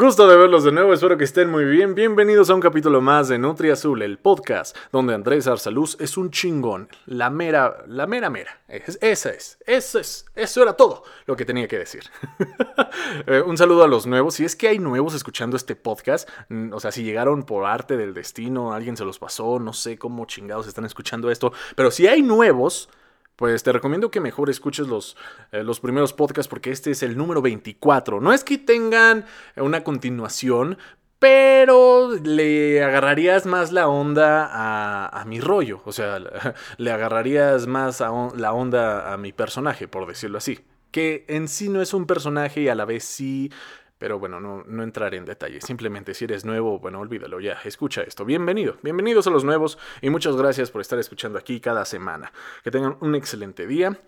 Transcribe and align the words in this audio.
Gusto 0.00 0.28
de 0.28 0.36
verlos 0.36 0.62
de 0.62 0.70
nuevo, 0.70 0.92
espero 0.92 1.18
que 1.18 1.24
estén 1.24 1.50
muy 1.50 1.64
bien. 1.64 1.96
Bienvenidos 1.96 2.48
a 2.50 2.54
un 2.54 2.60
capítulo 2.60 3.00
más 3.00 3.26
de 3.26 3.36
Nutri 3.36 3.70
Azul, 3.70 4.00
el 4.02 4.16
podcast 4.16 4.76
donde 4.92 5.12
Andrés 5.12 5.48
Arsaluz 5.48 5.96
es 5.98 6.16
un 6.16 6.30
chingón. 6.30 6.88
La 7.06 7.30
mera, 7.30 7.82
la 7.88 8.06
mera 8.06 8.30
mera. 8.30 8.60
esa 8.68 9.30
es, 9.30 9.58
eso 9.66 9.98
es, 9.98 10.24
eso 10.36 10.62
era 10.62 10.74
todo 10.74 11.02
lo 11.26 11.34
que 11.34 11.44
tenía 11.44 11.66
que 11.66 11.78
decir. 11.78 12.04
Eh, 13.26 13.42
un 13.44 13.56
saludo 13.56 13.82
a 13.82 13.88
los 13.88 14.06
nuevos. 14.06 14.34
Si 14.34 14.44
es 14.44 14.54
que 14.54 14.68
hay 14.68 14.78
nuevos 14.78 15.14
escuchando 15.14 15.56
este 15.56 15.74
podcast, 15.74 16.28
mm, 16.48 16.72
o 16.72 16.80
sea, 16.80 16.92
si 16.92 17.02
llegaron 17.02 17.42
por 17.42 17.64
arte 17.64 17.96
del 17.96 18.14
destino, 18.14 18.72
alguien 18.72 18.96
se 18.96 19.04
los 19.04 19.18
pasó, 19.18 19.58
no 19.58 19.72
sé 19.72 19.98
cómo 19.98 20.26
chingados 20.26 20.68
están 20.68 20.84
escuchando 20.84 21.30
esto, 21.30 21.52
pero 21.74 21.90
si 21.90 22.06
hay 22.06 22.22
nuevos, 22.22 22.88
pues 23.38 23.62
te 23.62 23.70
recomiendo 23.70 24.10
que 24.10 24.18
mejor 24.18 24.50
escuches 24.50 24.88
los, 24.88 25.16
eh, 25.52 25.62
los 25.62 25.78
primeros 25.78 26.12
podcasts 26.12 26.48
porque 26.48 26.72
este 26.72 26.90
es 26.90 27.04
el 27.04 27.16
número 27.16 27.40
24. 27.40 28.20
No 28.20 28.32
es 28.32 28.42
que 28.42 28.58
tengan 28.58 29.26
una 29.54 29.84
continuación, 29.84 30.76
pero 31.20 32.16
le 32.16 32.82
agarrarías 32.82 33.46
más 33.46 33.70
la 33.70 33.86
onda 33.86 34.44
a, 34.50 35.20
a 35.20 35.24
mi 35.24 35.38
rollo. 35.38 35.82
O 35.84 35.92
sea, 35.92 36.18
le 36.78 36.90
agarrarías 36.90 37.68
más 37.68 38.00
la 38.00 38.52
onda 38.52 39.12
a 39.12 39.16
mi 39.18 39.32
personaje, 39.32 39.86
por 39.86 40.08
decirlo 40.08 40.38
así. 40.38 40.58
Que 40.90 41.24
en 41.28 41.46
sí 41.46 41.68
no 41.68 41.80
es 41.80 41.94
un 41.94 42.06
personaje 42.06 42.62
y 42.62 42.68
a 42.68 42.74
la 42.74 42.86
vez 42.86 43.04
sí 43.04 43.52
pero 43.98 44.18
bueno, 44.18 44.40
no, 44.40 44.64
no 44.66 44.82
entraré 44.82 45.16
en 45.16 45.24
detalle. 45.24 45.60
Simplemente 45.60 46.14
si 46.14 46.24
eres 46.24 46.44
nuevo, 46.44 46.78
bueno, 46.78 47.00
olvídalo 47.00 47.40
ya. 47.40 47.58
Escucha 47.64 48.02
esto. 48.02 48.24
Bienvenido. 48.24 48.76
Bienvenidos 48.82 49.26
a 49.26 49.30
los 49.30 49.44
nuevos 49.44 49.78
y 50.00 50.10
muchas 50.10 50.36
gracias 50.36 50.70
por 50.70 50.80
estar 50.80 50.98
escuchando 50.98 51.38
aquí 51.38 51.60
cada 51.60 51.84
semana. 51.84 52.32
Que 52.62 52.70
tengan 52.70 52.96
un 53.00 53.14
excelente 53.14 53.66
día. 53.66 53.98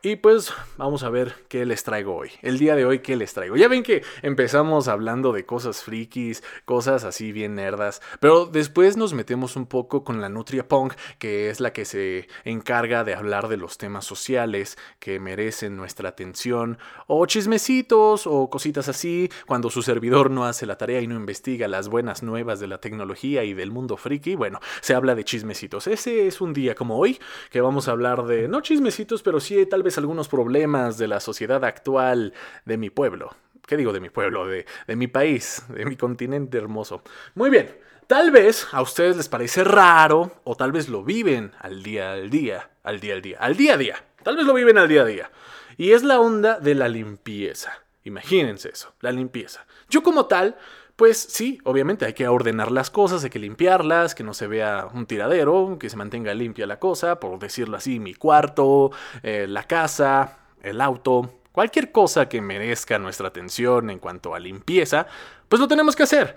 Y 0.00 0.14
pues 0.14 0.52
vamos 0.76 1.02
a 1.02 1.10
ver 1.10 1.34
qué 1.48 1.66
les 1.66 1.82
traigo 1.82 2.14
hoy. 2.14 2.30
El 2.42 2.56
día 2.56 2.76
de 2.76 2.84
hoy, 2.84 3.00
¿qué 3.00 3.16
les 3.16 3.34
traigo? 3.34 3.56
Ya 3.56 3.66
ven 3.66 3.82
que 3.82 4.04
empezamos 4.22 4.86
hablando 4.86 5.32
de 5.32 5.44
cosas 5.44 5.82
frikis, 5.82 6.44
cosas 6.64 7.02
así 7.02 7.32
bien 7.32 7.56
nerdas, 7.56 8.00
pero 8.20 8.46
después 8.46 8.96
nos 8.96 9.12
metemos 9.12 9.56
un 9.56 9.66
poco 9.66 10.04
con 10.04 10.20
la 10.20 10.28
Nutria 10.28 10.68
Punk, 10.68 10.94
que 11.18 11.50
es 11.50 11.58
la 11.58 11.72
que 11.72 11.84
se 11.84 12.28
encarga 12.44 13.02
de 13.02 13.14
hablar 13.14 13.48
de 13.48 13.56
los 13.56 13.76
temas 13.76 14.04
sociales 14.04 14.78
que 15.00 15.18
merecen 15.18 15.76
nuestra 15.76 16.10
atención, 16.10 16.78
o 17.08 17.26
chismecitos 17.26 18.28
o 18.28 18.48
cositas 18.50 18.88
así, 18.88 19.28
cuando 19.48 19.68
su 19.68 19.82
servidor 19.82 20.30
no 20.30 20.44
hace 20.44 20.64
la 20.64 20.78
tarea 20.78 21.00
y 21.00 21.08
no 21.08 21.16
investiga 21.16 21.66
las 21.66 21.88
buenas 21.88 22.22
nuevas 22.22 22.60
de 22.60 22.68
la 22.68 22.78
tecnología 22.80 23.42
y 23.42 23.52
del 23.52 23.72
mundo 23.72 23.96
friki, 23.96 24.36
bueno, 24.36 24.60
se 24.80 24.94
habla 24.94 25.16
de 25.16 25.24
chismecitos. 25.24 25.88
Ese 25.88 26.28
es 26.28 26.40
un 26.40 26.52
día 26.52 26.76
como 26.76 26.98
hoy, 26.98 27.18
que 27.50 27.60
vamos 27.60 27.88
a 27.88 27.90
hablar 27.90 28.26
de, 28.26 28.46
no 28.46 28.60
chismecitos, 28.60 29.24
pero 29.24 29.40
sí 29.40 29.66
tal 29.66 29.82
vez 29.82 29.87
algunos 29.96 30.28
problemas 30.28 30.98
de 30.98 31.08
la 31.08 31.20
sociedad 31.20 31.64
actual 31.64 32.34
de 32.66 32.76
mi 32.76 32.90
pueblo. 32.90 33.34
¿Qué 33.66 33.76
digo 33.76 33.92
de 33.92 34.00
mi 34.00 34.10
pueblo? 34.10 34.46
De, 34.46 34.66
de 34.86 34.96
mi 34.96 35.06
país, 35.06 35.62
de 35.68 35.84
mi 35.86 35.96
continente 35.96 36.58
hermoso. 36.58 37.02
Muy 37.34 37.48
bien, 37.48 37.74
tal 38.06 38.30
vez 38.30 38.66
a 38.72 38.82
ustedes 38.82 39.16
les 39.16 39.28
parece 39.28 39.64
raro 39.64 40.40
o 40.44 40.56
tal 40.56 40.72
vez 40.72 40.88
lo 40.88 41.04
viven 41.04 41.52
al 41.60 41.82
día 41.82 42.12
al 42.12 42.28
día, 42.28 42.70
al 42.82 43.00
día 43.00 43.14
al 43.14 43.22
día, 43.22 43.38
al 43.40 43.56
día 43.56 43.74
a 43.74 43.76
día. 43.76 44.04
Tal 44.22 44.36
vez 44.36 44.44
lo 44.44 44.54
viven 44.54 44.76
al 44.76 44.88
día 44.88 45.02
a 45.02 45.04
día. 45.06 45.30
Y 45.76 45.92
es 45.92 46.02
la 46.02 46.18
onda 46.18 46.58
de 46.58 46.74
la 46.74 46.88
limpieza. 46.88 47.72
Imagínense 48.04 48.70
eso, 48.70 48.94
la 49.00 49.12
limpieza. 49.12 49.66
Yo 49.88 50.02
como 50.02 50.26
tal, 50.26 50.56
pues 50.98 51.16
sí, 51.16 51.60
obviamente 51.62 52.06
hay 52.06 52.12
que 52.12 52.26
ordenar 52.26 52.72
las 52.72 52.90
cosas, 52.90 53.22
hay 53.22 53.30
que 53.30 53.38
limpiarlas, 53.38 54.16
que 54.16 54.24
no 54.24 54.34
se 54.34 54.48
vea 54.48 54.88
un 54.92 55.06
tiradero, 55.06 55.76
que 55.78 55.88
se 55.88 55.96
mantenga 55.96 56.34
limpia 56.34 56.66
la 56.66 56.80
cosa, 56.80 57.20
por 57.20 57.38
decirlo 57.38 57.76
así, 57.76 58.00
mi 58.00 58.14
cuarto, 58.14 58.90
eh, 59.22 59.46
la 59.48 59.62
casa, 59.62 60.38
el 60.60 60.80
auto, 60.80 61.34
cualquier 61.52 61.92
cosa 61.92 62.28
que 62.28 62.40
merezca 62.40 62.98
nuestra 62.98 63.28
atención 63.28 63.90
en 63.90 64.00
cuanto 64.00 64.34
a 64.34 64.40
limpieza, 64.40 65.06
pues 65.48 65.60
lo 65.60 65.68
tenemos 65.68 65.94
que 65.94 66.02
hacer. 66.02 66.36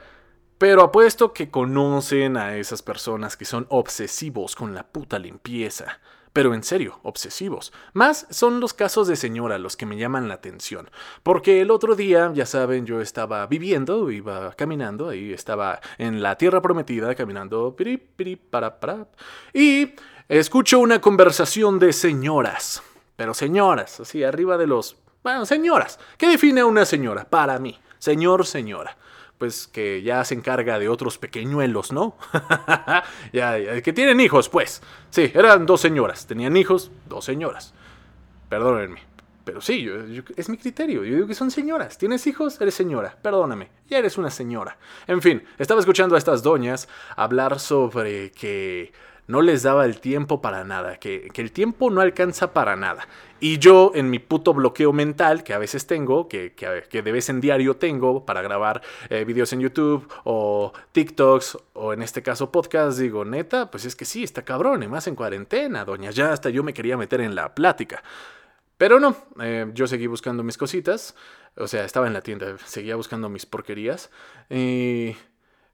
Pero 0.60 0.84
apuesto 0.84 1.34
que 1.34 1.50
conocen 1.50 2.38
a 2.38 2.56
esas 2.56 2.84
personas 2.84 3.36
que 3.36 3.46
son 3.46 3.66
obsesivos 3.70 4.56
con 4.56 4.76
la 4.76 4.84
puta 4.84 5.18
limpieza 5.18 6.00
pero 6.34 6.54
en 6.54 6.64
serio, 6.64 7.00
obsesivos. 7.04 7.74
Más 7.94 8.28
son 8.30 8.60
los 8.60 8.74
casos 8.74 9.08
de 9.08 9.16
señora 9.16 9.58
los 9.58 9.76
que 9.76 9.86
me 9.86 9.98
llaman 9.98 10.28
la 10.28 10.36
atención, 10.36 10.90
porque 11.24 11.62
el 11.62 11.72
otro 11.72 11.96
día, 11.96 12.32
ya 12.34 12.46
saben, 12.46 12.86
yo 12.86 13.02
estaba 13.02 13.46
viviendo, 13.48 14.10
iba 14.12 14.54
caminando, 14.54 15.10
ahí 15.10 15.34
estaba 15.34 15.82
en 15.98 16.22
la 16.22 16.38
tierra 16.38 16.62
prometida, 16.62 17.14
caminando, 17.16 17.76
piri, 17.76 17.98
piri, 17.98 18.36
para, 18.36 18.80
para, 18.80 19.08
y 19.54 19.94
escucho 20.28 20.80
una 20.80 21.02
conversación 21.02 21.80
de 21.80 21.94
señoras, 21.94 22.82
pero 23.16 23.34
señoras, 23.34 24.00
así, 24.00 24.24
arriba 24.24 24.58
de 24.58 24.68
los... 24.68 24.98
Bueno, 25.24 25.46
señoras. 25.46 26.00
¿Qué 26.18 26.28
define 26.28 26.64
una 26.64 26.84
señora? 26.84 27.26
Para 27.26 27.60
mí, 27.60 27.80
señor, 28.00 28.48
señora 28.48 28.98
pues 29.42 29.66
que 29.66 30.04
ya 30.04 30.24
se 30.24 30.36
encarga 30.36 30.78
de 30.78 30.88
otros 30.88 31.18
pequeñuelos, 31.18 31.92
¿no? 31.92 32.16
ya, 33.34 33.82
que 33.82 33.92
tienen 33.92 34.20
hijos, 34.20 34.50
pues. 34.50 34.84
Sí, 35.10 35.32
eran 35.34 35.66
dos 35.66 35.82
señoras, 35.82 36.28
tenían 36.28 36.56
hijos, 36.56 36.92
dos 37.10 37.26
señoras. 37.26 37.74
Perdónenme. 38.50 39.02
Pero 39.44 39.60
sí, 39.60 39.90
es 40.38 40.48
mi 40.48 40.58
criterio. 40.58 41.04
Yo 41.04 41.16
digo 41.16 41.28
que 41.28 41.34
son 41.34 41.50
señoras. 41.50 41.98
¿Tienes 41.98 42.28
hijos? 42.28 42.62
Eres 42.62 42.76
señora. 42.76 43.18
Perdóname. 43.20 43.72
Ya 43.90 43.98
eres 43.98 44.20
una 44.20 44.30
señora. 44.30 44.78
En 45.08 45.24
fin, 45.24 45.42
estaba 45.58 45.80
escuchando 45.80 46.14
a 46.14 46.20
estas 46.20 46.44
doñas 46.44 46.88
hablar 47.16 47.60
sobre 47.60 48.32
que 48.34 48.94
no 49.26 49.42
les 49.42 49.64
daba 49.64 49.86
el 49.86 50.00
tiempo 50.00 50.40
para 50.40 50.64
nada, 50.64 50.98
que, 50.98 51.32
el 51.34 51.52
tiempo 51.52 51.90
no 51.90 52.02
alcanza 52.02 52.54
para 52.54 52.76
nada. 52.76 53.08
Y 53.44 53.58
yo 53.58 53.92
en 53.96 54.12
mi 54.12 54.20
puto 54.20 54.54
bloqueo 54.54 54.94
mental 54.94 55.44
que 55.44 55.56
a 55.56 55.58
veces 55.58 55.88
tengo, 55.88 56.30
que, 56.30 56.54
que, 56.54 57.02
de 57.02 57.12
vez 57.12 57.28
en 57.28 57.42
diario 57.42 57.76
tengo 57.76 58.24
para 58.24 58.44
grabar 58.44 58.84
eh, 59.10 59.26
videos 59.26 59.52
en 59.52 59.62
YouTube 59.62 60.08
o 60.26 60.72
TikToks 60.92 61.58
o 61.74 61.92
en 61.92 62.04
este 62.04 62.22
caso 62.22 62.52
podcast, 62.52 63.00
digo, 63.00 63.26
neta, 63.26 63.72
pues 63.72 63.86
es 63.86 63.96
que 63.96 64.06
sí, 64.06 64.24
está 64.24 64.44
cabrón, 64.44 64.84
y 64.84 64.88
más 64.88 65.08
en 65.08 65.16
cuarentena, 65.16 65.84
doña, 65.86 66.12
ya 66.12 66.32
hasta 66.32 66.52
yo 66.52 66.64
me 66.64 66.76
quería 66.76 66.98
meter 66.98 67.20
en 67.20 67.34
la 67.34 67.56
plática. 67.56 68.04
Pero 68.78 69.00
no, 69.00 69.16
eh, 69.42 69.66
yo 69.74 69.88
seguí 69.88 70.06
buscando 70.06 70.44
mis 70.44 70.58
cositas, 70.58 71.16
o 71.56 71.68
sea, 71.68 71.84
estaba 71.84 72.06
en 72.06 72.14
la 72.14 72.22
tienda, 72.22 72.60
seguía 72.64 72.96
buscando 72.96 73.28
mis 73.28 73.48
porquerías 73.48 74.12
y... 74.52 75.16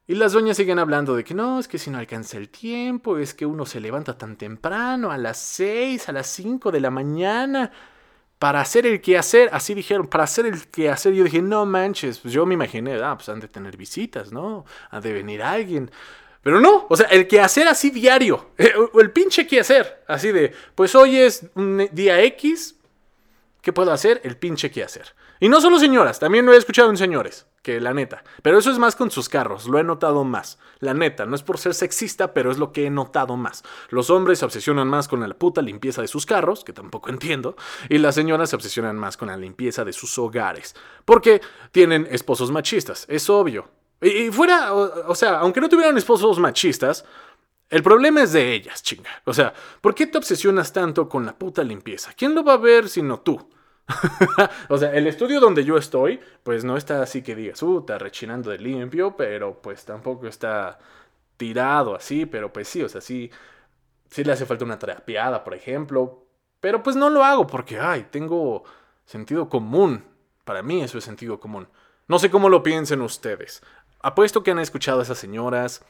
Y 0.10 0.16
las 0.16 0.32
doñas 0.32 0.56
siguen 0.56 0.80
hablando 0.80 1.18
de 1.18 1.26
que 1.26 1.34
no, 1.34 1.60
es 1.60 1.68
que 1.68 1.78
si 1.78 1.90
no 1.90 1.98
alcanza 1.98 2.38
el 2.38 2.48
tiempo, 2.48 3.18
es 3.18 3.34
que 3.34 3.46
uno 3.46 3.66
se 3.66 3.82
levanta 3.82 4.18
tan 4.18 4.38
temprano, 4.38 5.12
a 5.12 5.18
las 5.18 5.38
6, 5.38 6.08
a 6.08 6.14
las 6.14 6.28
5 6.28 6.72
de 6.72 6.80
la 6.80 6.90
mañana, 6.90 7.72
para 8.40 8.62
hacer 8.62 8.86
el 8.86 9.02
quehacer, 9.02 9.50
así 9.52 9.74
dijeron, 9.74 10.08
para 10.08 10.24
hacer 10.24 10.46
el 10.46 10.70
quehacer. 10.70 11.14
Yo 11.14 11.26
dije, 11.26 11.42
no 11.42 11.66
manches, 11.66 12.20
pues 12.20 12.34
yo 12.34 12.46
me 12.46 12.54
imaginé, 12.54 12.96
ah, 13.04 13.16
pues 13.18 13.28
han 13.28 13.42
de 13.42 13.50
tener 13.50 13.76
visitas, 13.76 14.32
¿no? 14.32 14.64
Han 14.92 15.02
de 15.02 15.12
venir 15.12 15.44
alguien. 15.44 15.92
Pero 16.42 16.62
no, 16.62 16.86
o 16.88 16.96
sea, 16.96 17.08
el 17.08 17.28
quehacer 17.28 17.68
así 17.68 17.90
diario, 17.90 18.52
o 18.94 19.02
el 19.02 19.12
pinche 19.12 19.46
quehacer, 19.46 20.06
así 20.08 20.32
de, 20.32 20.54
pues 20.74 20.96
hoy 20.96 21.18
es 21.18 21.48
un 21.56 21.90
día 21.92 22.22
X, 22.22 22.78
¿qué 23.62 23.74
puedo 23.74 23.92
hacer? 23.92 24.22
El 24.24 24.38
pinche 24.38 24.72
quehacer. 24.72 25.14
Y 25.40 25.50
no 25.50 25.62
solo 25.62 25.80
señoras, 25.80 26.20
también 26.20 26.46
lo 26.46 26.54
he 26.54 26.58
escuchado 26.58 26.90
en 26.90 26.98
señores, 26.98 27.46
que 27.62 27.80
la 27.80 27.94
neta. 27.94 28.24
Pero 28.42 28.58
eso 28.58 28.72
es 28.72 28.80
más 28.80 28.96
con 28.96 29.12
sus 29.12 29.30
carros, 29.30 29.68
lo 29.68 29.78
he 29.78 29.84
notado 29.84 30.24
más. 30.24 30.58
La 30.80 30.94
neta, 30.94 31.26
no 31.26 31.36
es 31.36 31.44
por 31.44 31.58
ser 31.58 31.74
sexista, 31.74 32.34
pero 32.34 32.52
es 32.52 32.58
lo 32.58 32.72
que 32.72 32.86
he 32.86 32.90
notado 32.90 33.38
más. 33.38 33.64
Los 33.90 34.10
hombres 34.10 34.40
se 34.40 34.46
obsesionan 34.46 34.88
más 34.88 35.08
con 35.08 35.20
la 35.20 35.34
puta 35.36 35.62
limpieza 35.62 36.02
de 36.02 36.08
sus 36.08 36.26
carros, 36.26 36.64
que 36.64 36.74
tampoco 36.74 37.10
entiendo, 37.10 37.56
y 37.90 37.98
las 37.98 38.16
señoras 38.16 38.50
se 38.50 38.56
obsesionan 38.56 38.98
más 38.98 39.18
con 39.18 39.28
la 39.28 39.38
limpieza 39.38 39.86
de 39.86 39.94
sus 39.94 40.18
hogares. 40.18 40.76
Porque 41.06 41.42
tienen 41.72 42.08
esposos 42.10 42.52
machistas, 42.52 43.06
es 43.08 43.30
obvio. 43.30 43.70
Y, 44.02 44.30
fuera, 44.30 44.74
o, 44.74 45.16
sea, 45.16 45.40
aunque 45.40 45.62
no 45.62 45.70
tuvieran 45.70 45.98
esposos 45.98 46.38
machistas, 46.40 47.04
el 47.70 47.84
problema 47.84 48.24
es 48.24 48.32
de 48.32 48.54
ellas, 48.54 48.84
chinga. 48.84 49.10
O 49.26 49.34
sea, 49.34 49.54
¿por 49.82 49.96
qué 49.96 50.08
te 50.08 50.18
obsesionas 50.18 50.72
tanto 50.72 51.10
con 51.10 51.26
la 51.26 51.38
puta 51.38 51.64
limpieza? 51.64 52.14
¿Quién 52.16 52.36
lo 52.36 52.44
va 52.44 52.54
a 52.54 52.58
ver 52.58 52.90
sino 52.90 53.20
tú? 53.20 53.50
o 54.70 54.78
sea, 54.78 54.94
el 54.94 55.08
estudio 55.08 55.40
donde 55.40 55.64
yo 55.64 55.78
estoy, 55.78 56.20
pues 56.44 56.64
no 56.64 56.78
está 56.78 57.02
así 57.02 57.22
que 57.22 57.36
digas, 57.36 57.62
uh, 57.64 57.80
está 57.80 57.98
rechinando 57.98 58.52
de 58.52 58.60
limpio, 58.60 59.16
pero 59.16 59.62
pues 59.62 59.86
tampoco 59.86 60.28
está 60.28 60.78
tirado 61.38 61.96
así, 61.96 62.26
pero 62.26 62.52
pues 62.52 62.68
sí, 62.68 62.84
o 62.84 62.90
sea, 62.90 63.02
sí, 63.02 63.32
sí 64.10 64.24
le 64.24 64.34
hace 64.34 64.46
falta 64.46 64.66
una 64.66 64.80
trapeada, 64.80 65.44
por 65.44 65.54
ejemplo, 65.54 66.26
pero 66.60 66.84
pues 66.84 66.96
no 66.96 67.10
lo 67.10 67.24
hago 67.24 67.48
porque, 67.48 67.80
ay, 67.80 68.08
tengo 68.12 68.64
sentido 69.06 69.48
común. 69.50 70.04
Para 70.44 70.64
mí 70.64 70.82
eso 70.82 70.98
es 70.98 71.04
sentido 71.04 71.40
común. 71.40 71.68
No 72.08 72.20
sé 72.20 72.30
cómo 72.30 72.50
lo 72.50 72.64
piensen 72.64 73.02
ustedes. 73.02 73.62
Apuesto 74.02 74.44
que 74.44 74.52
han 74.52 74.60
escuchado 74.60 75.00
a 75.00 75.04
esas 75.04 75.18
señoras 75.18 75.84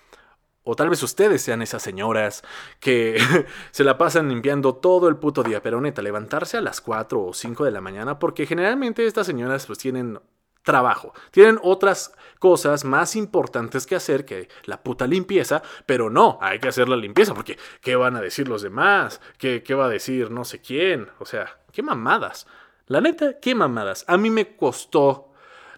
o 0.68 0.76
tal 0.76 0.90
vez 0.90 1.02
ustedes 1.02 1.42
sean 1.42 1.62
esas 1.62 1.82
señoras 1.82 2.44
que 2.82 3.18
se 3.72 3.86
la 3.86 3.98
pasan 3.98 4.28
limpiando 4.28 4.76
todo 4.76 5.08
el 5.08 5.16
puto 5.16 5.42
día, 5.42 5.64
pero 5.64 5.80
neta, 5.80 6.02
levantarse 6.02 6.58
a 6.58 6.62
las 6.62 6.82
4 6.82 7.24
o 7.24 7.34
5 7.34 7.64
de 7.64 7.72
la 7.72 7.80
mañana, 7.80 8.20
porque 8.20 8.46
generalmente 8.46 9.06
estas 9.06 9.28
señoras 9.28 9.66
pues 9.66 9.80
tienen 9.80 10.20
trabajo, 10.64 11.14
tienen 11.32 11.58
otras 11.64 12.14
cosas 12.40 12.84
más 12.84 13.16
importantes 13.16 13.88
que 13.88 13.96
hacer 13.96 14.26
que 14.26 14.50
la 14.66 14.84
puta 14.84 15.08
limpieza, 15.08 15.64
pero 15.86 16.10
no, 16.10 16.38
hay 16.42 16.60
que 16.60 16.68
hacer 16.68 16.90
la 16.90 16.98
limpieza, 16.98 17.34
porque 17.34 17.58
¿qué 17.80 17.96
van 17.96 18.18
a 18.18 18.22
decir 18.22 18.50
los 18.50 18.62
demás? 18.62 19.22
¿Qué, 19.38 19.64
qué 19.64 19.74
va 19.74 19.86
a 19.86 19.90
decir 19.90 20.32
no 20.32 20.44
sé 20.44 20.60
quién? 20.60 21.10
O 21.20 21.26
sea, 21.26 21.60
qué 21.72 21.82
mamadas. 21.82 22.46
La 22.88 23.00
neta, 23.00 23.40
qué 23.40 23.56
mamadas. 23.56 24.04
A 24.10 24.18
mí 24.18 24.30
me 24.30 24.58
costó 24.58 25.32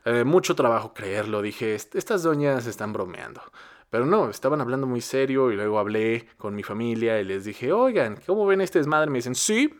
eh, 0.06 0.24
mucho 0.24 0.56
trabajo 0.56 0.94
creerlo. 0.96 1.44
Dije, 1.44 1.76
estas 1.76 2.24
doñas 2.24 2.66
están 2.66 2.92
bromeando. 2.92 3.42
Pero 3.90 4.06
no, 4.06 4.30
estaban 4.30 4.62
hablando 4.62 4.86
muy 4.86 5.02
serio 5.02 5.52
y 5.52 5.56
luego 5.56 5.80
hablé 5.80 6.28
con 6.38 6.54
mi 6.54 6.62
familia 6.62 7.20
y 7.20 7.26
les 7.26 7.44
dije, 7.44 7.72
oigan, 7.72 8.20
¿cómo 8.26 8.46
ven 8.46 8.62
este 8.62 8.78
desmadre? 8.78 9.10
Me 9.10 9.18
dicen, 9.18 9.36
sí, 9.36 9.74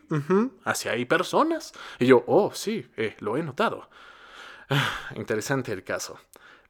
hacia 0.64 0.92
hay 0.92 1.04
personas. 1.04 1.72
Y 1.98 2.06
yo, 2.06 2.24
oh, 2.26 2.50
sí, 2.52 2.90
eh, 2.96 3.14
lo 3.20 3.36
he 3.36 3.42
notado. 3.42 3.88
interesante 5.14 5.72
el 5.72 5.84
caso. 5.84 6.18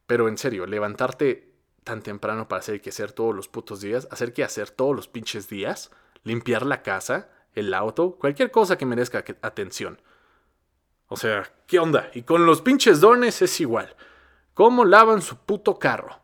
Pero 0.07 0.29
en 0.29 0.37
serio, 0.37 0.67
levantarte 0.67 1.55
tan 1.85 2.03
temprano 2.03 2.47
para 2.47 2.61
hacer 2.61 2.81
que 2.81 2.91
hacer 2.91 3.13
todos 3.13 3.35
los 3.35 3.49
putos 3.49 3.81
días, 3.81 4.07
hacer 4.11 4.33
que 4.35 4.45
hacer 4.45 4.71
todos 4.71 4.95
los 4.95 5.09
pinches 5.09 5.49
días, 5.49 5.91
limpiar 6.25 6.67
la 6.67 6.83
casa, 6.83 7.31
el 7.55 7.73
auto, 7.73 8.17
cualquier 8.17 8.51
cosa 8.51 8.77
que 8.77 8.87
merezca 8.87 9.25
atención. 9.41 10.01
O 11.09 11.17
sea, 11.17 11.51
¿qué 11.67 11.79
onda? 11.79 12.11
Y 12.15 12.23
con 12.23 12.45
los 12.45 12.61
pinches 12.61 13.01
dones 13.01 13.41
es 13.43 13.61
igual. 13.61 13.97
¿Cómo 14.55 14.85
lavan 14.85 15.23
su 15.23 15.37
puto 15.39 15.79
carro? 15.79 16.21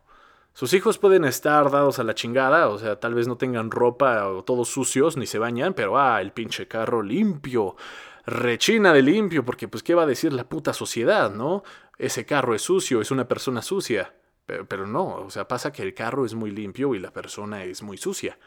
Sus 0.57 0.73
hijos 0.73 0.97
pueden 0.97 1.23
estar 1.23 1.69
dados 1.69 1.99
a 1.99 2.03
la 2.03 2.15
chingada, 2.15 2.69
o 2.69 2.79
sea, 2.79 2.99
tal 2.99 3.13
vez 3.13 3.27
no 3.27 3.37
tengan 3.37 3.69
ropa 3.69 4.27
o 4.27 4.43
todos 4.43 4.67
sucios 4.67 5.15
ni 5.15 5.27
se 5.27 5.37
bañan, 5.37 5.75
pero 5.75 5.99
ah, 5.99 6.19
el 6.19 6.31
pinche 6.31 6.67
carro 6.67 7.03
limpio, 7.03 7.75
rechina 8.25 8.91
de 8.91 9.03
limpio, 9.03 9.45
porque 9.45 9.67
pues 9.67 9.83
qué 9.83 9.93
va 9.93 10.01
a 10.01 10.07
decir 10.07 10.33
la 10.33 10.49
puta 10.49 10.73
sociedad, 10.73 11.29
¿no? 11.29 11.61
Ese 11.99 12.25
carro 12.25 12.55
es 12.55 12.63
sucio, 12.63 13.01
es 13.01 13.11
una 13.11 13.27
persona 13.27 13.61
sucia. 13.61 14.15
Pero, 14.47 14.87
no, 14.87 15.17
o 15.17 15.29
sea, 15.29 15.47
pasa 15.47 15.71
que 15.71 15.83
el 15.83 15.93
carro 15.93 16.25
es 16.25 16.33
muy 16.33 16.49
limpio 16.49 16.95
y 16.95 16.99
la 16.99 17.13
persona 17.13 17.63
es 17.63 17.83
muy 17.83 17.99
sucia 17.99 18.39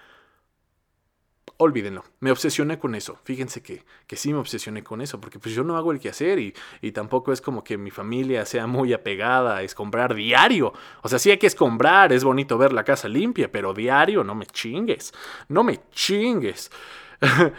olvídenlo. 1.61 2.05
Me 2.21 2.31
obsesioné 2.31 2.79
con 2.79 2.95
eso. 2.95 3.19
Fíjense 3.25 3.63
que, 3.63 3.85
que 4.07 4.17
sí 4.17 4.33
me 4.33 4.39
obsesioné 4.39 4.83
con 4.83 5.03
eso, 5.03 5.21
porque 5.21 5.39
pues 5.39 5.55
yo 5.55 5.63
no 5.63 5.77
hago 5.77 5.93
el 5.93 6.01
quehacer 6.01 6.39
y, 6.39 6.55
y 6.81 6.93
tampoco 6.93 7.33
es 7.33 7.41
como 7.43 7.63
que 7.63 7.77
mi 7.77 7.91
familia 7.91 8.47
sea 8.47 8.67
muy 8.67 8.95
apegada 8.95 9.59
a 9.59 9.63
escombrar 9.63 10.15
diario. 10.15 10.73
O 11.03 11.09
sea, 11.09 11.19
sí 11.19 11.31
hay 11.31 11.37
que 11.37 11.47
escombrar, 11.47 12.13
es 12.13 12.25
bonito 12.25 12.57
ver 12.57 12.73
la 12.73 12.83
casa 12.83 13.09
limpia, 13.09 13.53
pero 13.53 13.75
diario 13.75 14.25
no 14.25 14.35
me 14.35 14.47
chingues. 14.47 15.13
No 15.49 15.63
me 15.63 15.81
chingues. 15.91 16.71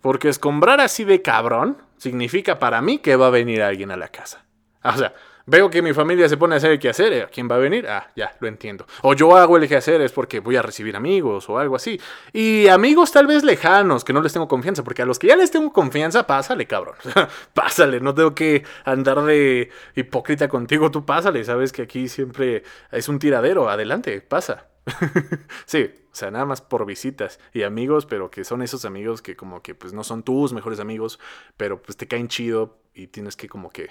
porque 0.00 0.28
escombrar 0.28 0.80
así 0.80 1.04
de 1.04 1.22
cabrón 1.22 1.78
significa 1.98 2.58
para 2.58 2.82
mí 2.82 2.98
que 2.98 3.14
va 3.14 3.28
a 3.28 3.30
venir 3.30 3.62
alguien 3.62 3.92
a 3.92 3.96
la 3.96 4.08
casa. 4.08 4.44
O 4.82 4.92
sea, 4.92 5.14
Veo 5.48 5.70
que 5.70 5.80
mi 5.80 5.92
familia 5.92 6.28
se 6.28 6.36
pone 6.36 6.54
a 6.54 6.58
hacer 6.58 6.72
el 6.72 6.80
quehacer. 6.80 7.22
¿A 7.22 7.28
quién 7.28 7.48
va 7.48 7.54
a 7.54 7.58
venir? 7.58 7.86
Ah, 7.88 8.10
ya, 8.16 8.34
lo 8.40 8.48
entiendo. 8.48 8.84
O 9.02 9.14
yo 9.14 9.36
hago 9.36 9.56
el 9.56 9.68
quehacer 9.68 10.00
es 10.00 10.10
porque 10.10 10.40
voy 10.40 10.56
a 10.56 10.62
recibir 10.62 10.96
amigos 10.96 11.48
o 11.48 11.60
algo 11.60 11.76
así. 11.76 12.00
Y 12.32 12.66
amigos 12.66 13.12
tal 13.12 13.28
vez 13.28 13.44
lejanos, 13.44 14.04
que 14.04 14.12
no 14.12 14.20
les 14.22 14.32
tengo 14.32 14.48
confianza, 14.48 14.82
porque 14.82 15.02
a 15.02 15.06
los 15.06 15.20
que 15.20 15.28
ya 15.28 15.36
les 15.36 15.52
tengo 15.52 15.72
confianza, 15.72 16.26
pásale, 16.26 16.66
cabrón. 16.66 16.96
pásale, 17.54 18.00
no 18.00 18.12
tengo 18.12 18.34
que 18.34 18.64
andar 18.84 19.22
de 19.22 19.70
hipócrita 19.94 20.48
contigo, 20.48 20.90
tú 20.90 21.06
pásale. 21.06 21.44
Sabes 21.44 21.70
que 21.72 21.82
aquí 21.82 22.08
siempre 22.08 22.64
es 22.90 23.08
un 23.08 23.20
tiradero. 23.20 23.70
Adelante, 23.70 24.20
pasa. 24.22 24.66
sí, 25.64 25.90
o 26.10 26.14
sea, 26.14 26.32
nada 26.32 26.44
más 26.44 26.60
por 26.60 26.84
visitas 26.86 27.38
y 27.52 27.62
amigos, 27.62 28.04
pero 28.04 28.32
que 28.32 28.42
son 28.42 28.62
esos 28.62 28.84
amigos 28.84 29.22
que 29.22 29.36
como 29.36 29.62
que 29.62 29.76
pues 29.76 29.92
no 29.92 30.02
son 30.02 30.24
tus 30.24 30.52
mejores 30.52 30.80
amigos, 30.80 31.20
pero 31.56 31.80
pues 31.80 31.96
te 31.96 32.08
caen 32.08 32.26
chido 32.26 32.80
y 32.94 33.06
tienes 33.06 33.36
que 33.36 33.48
como 33.48 33.70
que 33.70 33.90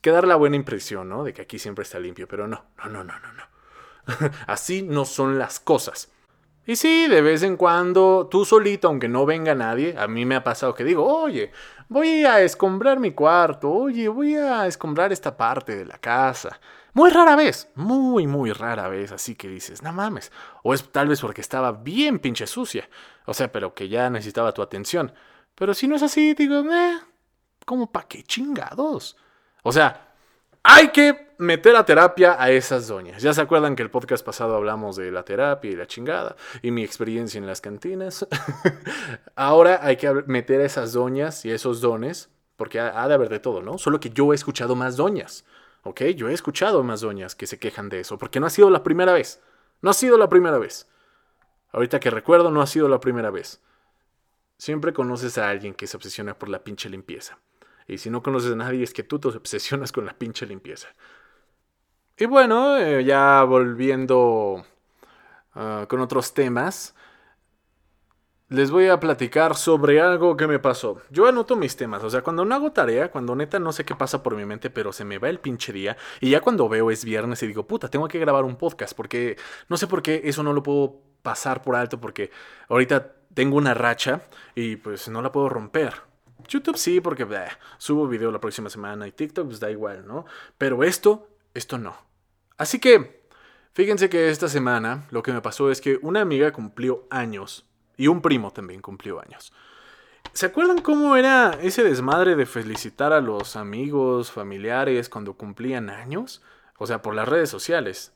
que 0.00 0.10
dar 0.10 0.26
la 0.26 0.36
buena 0.36 0.56
impresión, 0.56 1.08
¿no? 1.08 1.24
De 1.24 1.32
que 1.32 1.42
aquí 1.42 1.58
siempre 1.58 1.82
está 1.82 1.98
limpio, 1.98 2.26
pero 2.26 2.48
no, 2.48 2.64
no, 2.78 2.88
no, 2.88 3.04
no, 3.04 3.14
no, 3.18 3.32
no. 3.32 4.30
Así 4.46 4.82
no 4.82 5.04
son 5.04 5.38
las 5.38 5.60
cosas. 5.60 6.10
Y 6.64 6.76
sí, 6.76 7.08
de 7.08 7.22
vez 7.22 7.42
en 7.42 7.56
cuando, 7.56 8.28
tú 8.30 8.44
solito, 8.44 8.86
aunque 8.86 9.08
no 9.08 9.26
venga 9.26 9.54
nadie, 9.54 9.96
a 9.98 10.06
mí 10.06 10.24
me 10.24 10.36
ha 10.36 10.44
pasado 10.44 10.74
que 10.74 10.84
digo, 10.84 11.04
oye, 11.04 11.50
voy 11.88 12.24
a 12.24 12.40
escombrar 12.40 13.00
mi 13.00 13.10
cuarto, 13.10 13.68
oye, 13.68 14.06
voy 14.08 14.36
a 14.36 14.68
escombrar 14.68 15.12
esta 15.12 15.36
parte 15.36 15.76
de 15.76 15.84
la 15.84 15.98
casa. 15.98 16.60
Muy 16.94 17.10
rara 17.10 17.34
vez, 17.34 17.68
muy, 17.74 18.28
muy 18.28 18.52
rara 18.52 18.88
vez, 18.88 19.10
así 19.10 19.34
que 19.34 19.48
dices, 19.48 19.82
no 19.82 19.92
mames. 19.92 20.30
O 20.62 20.72
es 20.72 20.92
tal 20.92 21.08
vez 21.08 21.20
porque 21.20 21.40
estaba 21.40 21.72
bien 21.72 22.20
pinche 22.20 22.46
sucia, 22.46 22.88
o 23.26 23.34
sea, 23.34 23.50
pero 23.50 23.74
que 23.74 23.88
ya 23.88 24.08
necesitaba 24.08 24.52
tu 24.52 24.62
atención. 24.62 25.12
Pero 25.56 25.74
si 25.74 25.88
no 25.88 25.96
es 25.96 26.02
así, 26.02 26.34
digo, 26.34 26.60
eh, 26.72 26.98
¿cómo 27.66 27.90
pa' 27.90 28.06
qué 28.06 28.22
chingados? 28.22 29.16
O 29.62 29.72
sea, 29.72 30.14
hay 30.62 30.88
que 30.88 31.32
meter 31.38 31.74
a 31.76 31.84
terapia 31.84 32.40
a 32.40 32.50
esas 32.50 32.86
doñas. 32.88 33.22
Ya 33.22 33.34
se 33.34 33.40
acuerdan 33.40 33.74
que 33.74 33.82
el 33.82 33.90
podcast 33.90 34.24
pasado 34.24 34.54
hablamos 34.54 34.96
de 34.96 35.10
la 35.10 35.24
terapia 35.24 35.70
y 35.70 35.76
la 35.76 35.86
chingada 35.86 36.36
y 36.62 36.70
mi 36.70 36.84
experiencia 36.84 37.38
en 37.38 37.46
las 37.46 37.60
cantinas. 37.60 38.26
Ahora 39.34 39.80
hay 39.82 39.96
que 39.96 40.12
meter 40.26 40.60
a 40.60 40.64
esas 40.64 40.92
doñas 40.92 41.44
y 41.44 41.50
esos 41.50 41.80
dones, 41.80 42.30
porque 42.56 42.78
ha, 42.78 43.08
de 43.08 43.14
haber 43.14 43.28
de 43.28 43.40
todo, 43.40 43.60
¿no? 43.60 43.78
Solo 43.78 43.98
que 43.98 44.10
yo 44.10 44.32
he 44.32 44.36
escuchado 44.36 44.76
más 44.76 44.96
doñas, 44.96 45.44
¿ok? 45.82 46.02
Yo 46.16 46.28
he 46.28 46.32
escuchado 46.32 46.82
más 46.84 47.00
doñas 47.00 47.34
que 47.34 47.46
se 47.46 47.58
quejan 47.58 47.88
de 47.88 48.00
eso, 48.00 48.18
porque 48.18 48.38
no 48.38 48.46
ha 48.46 48.50
sido 48.50 48.70
la 48.70 48.84
primera 48.84 49.12
vez. 49.12 49.40
No 49.80 49.90
ha 49.90 49.94
sido 49.94 50.16
la 50.16 50.28
primera 50.28 50.58
vez. 50.58 50.88
Ahorita 51.72 51.98
que 51.98 52.10
recuerdo, 52.10 52.50
no 52.50 52.62
ha 52.62 52.66
sido 52.66 52.88
la 52.88 53.00
primera 53.00 53.30
vez. 53.30 53.60
Siempre 54.58 54.92
conoces 54.92 55.38
a 55.38 55.48
alguien 55.48 55.74
que 55.74 55.88
se 55.88 55.96
obsesiona 55.96 56.38
por 56.38 56.48
la 56.48 56.62
pinche 56.62 56.88
limpieza. 56.88 57.38
Y 57.86 57.98
si 57.98 58.10
no 58.10 58.22
conoces 58.22 58.52
a 58.52 58.56
nadie 58.56 58.84
es 58.84 58.92
que 58.92 59.02
tú 59.02 59.18
te 59.18 59.28
obsesionas 59.28 59.92
con 59.92 60.06
la 60.06 60.14
pinche 60.14 60.46
limpieza. 60.46 60.88
Y 62.16 62.26
bueno, 62.26 62.76
eh, 62.76 63.04
ya 63.04 63.42
volviendo 63.42 64.64
ah, 65.54 65.86
con 65.88 66.00
otros 66.00 66.34
temas, 66.34 66.94
les 68.52 68.70
voy 68.70 68.88
a 68.88 69.00
platicar 69.00 69.56
sobre 69.56 70.00
algo 70.00 70.36
que 70.36 70.46
me 70.46 70.58
pasó. 70.58 71.00
Yo 71.10 71.26
anoto 71.26 71.56
mis 71.56 71.76
temas, 71.76 72.04
o 72.04 72.10
sea, 72.10 72.22
cuando 72.22 72.44
no 72.44 72.54
hago 72.54 72.70
tarea, 72.70 73.10
cuando 73.10 73.34
neta 73.34 73.58
no 73.58 73.72
sé 73.72 73.84
qué 73.84 73.96
pasa 73.96 74.22
por 74.22 74.36
mi 74.36 74.44
mente, 74.44 74.68
pero 74.70 74.92
se 74.92 75.04
me 75.04 75.18
va 75.18 75.30
el 75.30 75.40
pinche 75.40 75.72
día, 75.72 75.96
y 76.20 76.30
ya 76.30 76.40
cuando 76.40 76.68
veo 76.68 76.90
es 76.90 77.04
viernes 77.04 77.42
y 77.42 77.46
digo, 77.46 77.66
puta, 77.66 77.88
tengo 77.88 78.08
que 78.08 78.18
grabar 78.18 78.44
un 78.44 78.56
podcast, 78.56 78.94
porque 78.94 79.36
no 79.68 79.76
sé 79.76 79.86
por 79.86 80.02
qué 80.02 80.20
eso 80.24 80.42
no 80.42 80.52
lo 80.52 80.62
puedo 80.62 81.00
pasar 81.22 81.62
por 81.62 81.76
alto, 81.76 81.98
porque 81.98 82.30
ahorita 82.68 83.12
tengo 83.34 83.56
una 83.56 83.74
racha 83.74 84.20
y 84.54 84.76
pues 84.76 85.08
no 85.08 85.22
la 85.22 85.32
puedo 85.32 85.48
romper. 85.48 86.11
YouTube 86.48 86.76
sí, 86.76 87.00
porque 87.00 87.26
subo 87.78 88.08
video 88.08 88.30
la 88.30 88.40
próxima 88.40 88.70
semana 88.70 89.06
y 89.06 89.12
TikTok 89.12 89.46
pues 89.46 89.60
da 89.60 89.70
igual, 89.70 90.06
¿no? 90.06 90.24
Pero 90.58 90.84
esto, 90.84 91.28
esto 91.54 91.78
no. 91.78 91.96
Así 92.56 92.78
que, 92.78 93.26
fíjense 93.72 94.08
que 94.08 94.30
esta 94.30 94.48
semana 94.48 95.06
lo 95.10 95.22
que 95.22 95.32
me 95.32 95.40
pasó 95.40 95.70
es 95.70 95.80
que 95.80 95.98
una 96.02 96.20
amiga 96.20 96.52
cumplió 96.52 97.06
años 97.10 97.66
y 97.96 98.08
un 98.08 98.22
primo 98.22 98.52
también 98.52 98.80
cumplió 98.80 99.20
años. 99.20 99.52
¿Se 100.32 100.46
acuerdan 100.46 100.80
cómo 100.80 101.16
era 101.16 101.58
ese 101.60 101.84
desmadre 101.84 102.36
de 102.36 102.46
felicitar 102.46 103.12
a 103.12 103.20
los 103.20 103.54
amigos, 103.56 104.30
familiares 104.30 105.08
cuando 105.08 105.34
cumplían 105.34 105.90
años? 105.90 106.42
O 106.78 106.86
sea, 106.86 107.02
por 107.02 107.14
las 107.14 107.28
redes 107.28 107.50
sociales. 107.50 108.12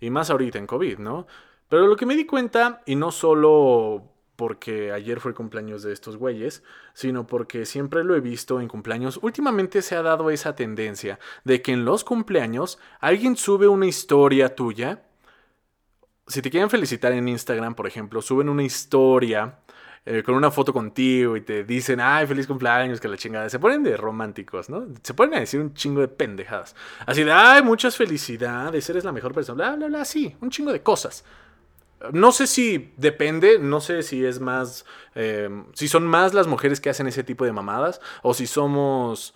Y 0.00 0.10
más 0.10 0.30
ahorita 0.30 0.58
en 0.58 0.66
COVID, 0.66 0.98
¿no? 0.98 1.26
Pero 1.68 1.86
lo 1.86 1.96
que 1.96 2.04
me 2.04 2.16
di 2.16 2.26
cuenta, 2.26 2.82
y 2.84 2.96
no 2.96 3.12
solo 3.12 4.11
porque 4.36 4.92
ayer 4.92 5.20
fue 5.20 5.34
cumpleaños 5.34 5.82
de 5.82 5.92
estos 5.92 6.16
güeyes, 6.16 6.62
sino 6.94 7.26
porque 7.26 7.66
siempre 7.66 8.04
lo 8.04 8.16
he 8.16 8.20
visto 8.20 8.60
en 8.60 8.68
cumpleaños. 8.68 9.18
Últimamente 9.22 9.82
se 9.82 9.94
ha 9.94 10.02
dado 10.02 10.30
esa 10.30 10.54
tendencia 10.54 11.18
de 11.44 11.62
que 11.62 11.72
en 11.72 11.84
los 11.84 12.04
cumpleaños 12.04 12.78
alguien 13.00 13.36
sube 13.36 13.68
una 13.68 13.86
historia 13.86 14.54
tuya. 14.54 15.02
Si 16.26 16.40
te 16.40 16.50
quieren 16.50 16.70
felicitar 16.70 17.12
en 17.12 17.28
Instagram, 17.28 17.74
por 17.74 17.86
ejemplo, 17.86 18.22
suben 18.22 18.48
una 18.48 18.62
historia 18.62 19.58
eh, 20.04 20.24
con 20.24 20.34
una 20.34 20.50
foto 20.50 20.72
contigo 20.72 21.36
y 21.36 21.42
te 21.42 21.62
dicen, 21.62 22.00
ay, 22.00 22.26
feliz 22.26 22.48
cumpleaños, 22.48 23.00
que 23.00 23.06
la 23.06 23.16
chingada. 23.16 23.48
Se 23.48 23.60
ponen 23.60 23.84
de 23.84 23.96
románticos, 23.96 24.68
¿no? 24.68 24.86
Se 25.02 25.14
ponen 25.14 25.34
a 25.34 25.40
decir 25.40 25.60
un 25.60 25.74
chingo 25.74 26.00
de 26.00 26.08
pendejadas. 26.08 26.74
Así 27.06 27.22
de, 27.22 27.30
ay, 27.30 27.62
muchas 27.62 27.96
felicidades, 27.96 28.88
eres 28.90 29.04
la 29.04 29.12
mejor 29.12 29.32
persona, 29.32 29.54
bla, 29.54 29.76
bla, 29.76 29.86
bla, 29.86 30.04
sí, 30.04 30.34
un 30.40 30.50
chingo 30.50 30.72
de 30.72 30.82
cosas. 30.82 31.24
No 32.12 32.32
sé 32.32 32.46
si 32.46 32.92
depende, 32.96 33.58
no 33.58 33.80
sé 33.80 34.02
si 34.02 34.24
es 34.24 34.40
más, 34.40 34.84
eh, 35.14 35.48
si 35.74 35.88
son 35.88 36.06
más 36.06 36.34
las 36.34 36.46
mujeres 36.46 36.80
que 36.80 36.90
hacen 36.90 37.06
ese 37.06 37.24
tipo 37.24 37.44
de 37.44 37.52
mamadas 37.52 38.00
o 38.22 38.34
si 38.34 38.46
somos 38.46 39.34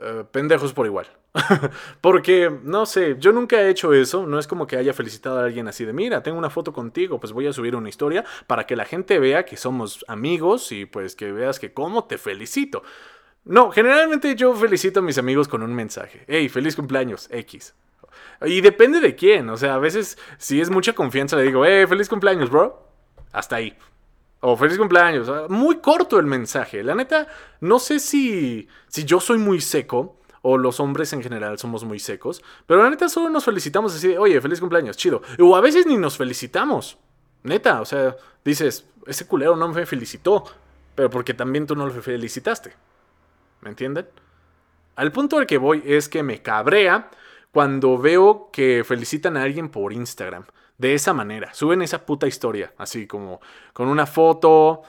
eh, 0.00 0.24
pendejos 0.30 0.72
por 0.72 0.86
igual. 0.86 1.06
Porque, 2.00 2.50
no 2.62 2.86
sé, 2.86 3.16
yo 3.18 3.32
nunca 3.32 3.60
he 3.60 3.68
hecho 3.68 3.92
eso, 3.92 4.26
no 4.26 4.38
es 4.38 4.46
como 4.46 4.66
que 4.66 4.76
haya 4.76 4.92
felicitado 4.92 5.40
a 5.40 5.44
alguien 5.44 5.66
así 5.66 5.84
de, 5.84 5.92
mira, 5.92 6.22
tengo 6.22 6.38
una 6.38 6.50
foto 6.50 6.72
contigo, 6.72 7.18
pues 7.18 7.32
voy 7.32 7.46
a 7.46 7.52
subir 7.52 7.74
una 7.74 7.88
historia 7.88 8.24
para 8.46 8.66
que 8.66 8.76
la 8.76 8.84
gente 8.84 9.18
vea 9.18 9.44
que 9.44 9.56
somos 9.56 10.04
amigos 10.08 10.70
y 10.72 10.86
pues 10.86 11.16
que 11.16 11.32
veas 11.32 11.58
que 11.58 11.72
cómo 11.72 12.04
te 12.04 12.18
felicito. 12.18 12.82
No, 13.44 13.70
generalmente 13.72 14.34
yo 14.36 14.54
felicito 14.54 15.00
a 15.00 15.02
mis 15.02 15.18
amigos 15.18 15.48
con 15.48 15.62
un 15.62 15.74
mensaje. 15.74 16.24
Hey, 16.28 16.48
feliz 16.48 16.76
cumpleaños, 16.76 17.28
X. 17.30 17.74
Y 18.42 18.60
depende 18.60 19.00
de 19.00 19.14
quién. 19.14 19.48
O 19.50 19.56
sea, 19.56 19.74
a 19.74 19.78
veces, 19.78 20.18
si 20.38 20.60
es 20.60 20.70
mucha 20.70 20.92
confianza, 20.92 21.36
le 21.36 21.44
digo, 21.44 21.64
eh, 21.64 21.86
feliz 21.86 22.08
cumpleaños, 22.08 22.50
bro. 22.50 22.88
Hasta 23.32 23.56
ahí. 23.56 23.76
O 24.40 24.56
feliz 24.56 24.78
cumpleaños. 24.78 25.30
Muy 25.48 25.78
corto 25.78 26.18
el 26.18 26.26
mensaje. 26.26 26.82
La 26.82 26.94
neta, 26.94 27.26
no 27.60 27.78
sé 27.78 27.98
si, 27.98 28.68
si 28.88 29.04
yo 29.04 29.20
soy 29.20 29.38
muy 29.38 29.60
seco 29.60 30.18
o 30.46 30.58
los 30.58 30.78
hombres 30.78 31.10
en 31.14 31.22
general 31.22 31.58
somos 31.58 31.84
muy 31.84 31.98
secos, 31.98 32.42
pero 32.66 32.82
la 32.82 32.90
neta 32.90 33.08
solo 33.08 33.30
nos 33.30 33.46
felicitamos 33.46 33.94
así 33.94 34.08
de, 34.08 34.18
oye, 34.18 34.38
feliz 34.42 34.60
cumpleaños, 34.60 34.98
chido. 34.98 35.22
O 35.38 35.56
a 35.56 35.62
veces 35.62 35.86
ni 35.86 35.96
nos 35.96 36.18
felicitamos. 36.18 36.98
Neta, 37.44 37.80
o 37.80 37.86
sea, 37.86 38.14
dices, 38.44 38.86
ese 39.06 39.26
culero 39.26 39.56
no 39.56 39.68
me 39.68 39.86
felicitó, 39.86 40.44
pero 40.94 41.08
porque 41.08 41.32
también 41.32 41.66
tú 41.66 41.74
no 41.74 41.86
lo 41.86 41.92
felicitaste. 41.92 42.74
¿Me 43.62 43.70
entienden? 43.70 44.06
Al 44.96 45.12
punto 45.12 45.38
al 45.38 45.46
que 45.46 45.56
voy 45.56 45.82
es 45.86 46.10
que 46.10 46.22
me 46.22 46.42
cabrea 46.42 47.10
cuando 47.54 47.96
veo 47.96 48.50
que 48.52 48.82
felicitan 48.84 49.36
a 49.36 49.44
alguien 49.44 49.70
por 49.70 49.92
Instagram. 49.92 50.44
De 50.76 50.92
esa 50.92 51.14
manera. 51.14 51.54
Suben 51.54 51.82
esa 51.82 52.04
puta 52.04 52.26
historia. 52.26 52.74
Así 52.76 53.06
como 53.06 53.40
con 53.72 53.86
una 53.88 54.06
foto. 54.06 54.82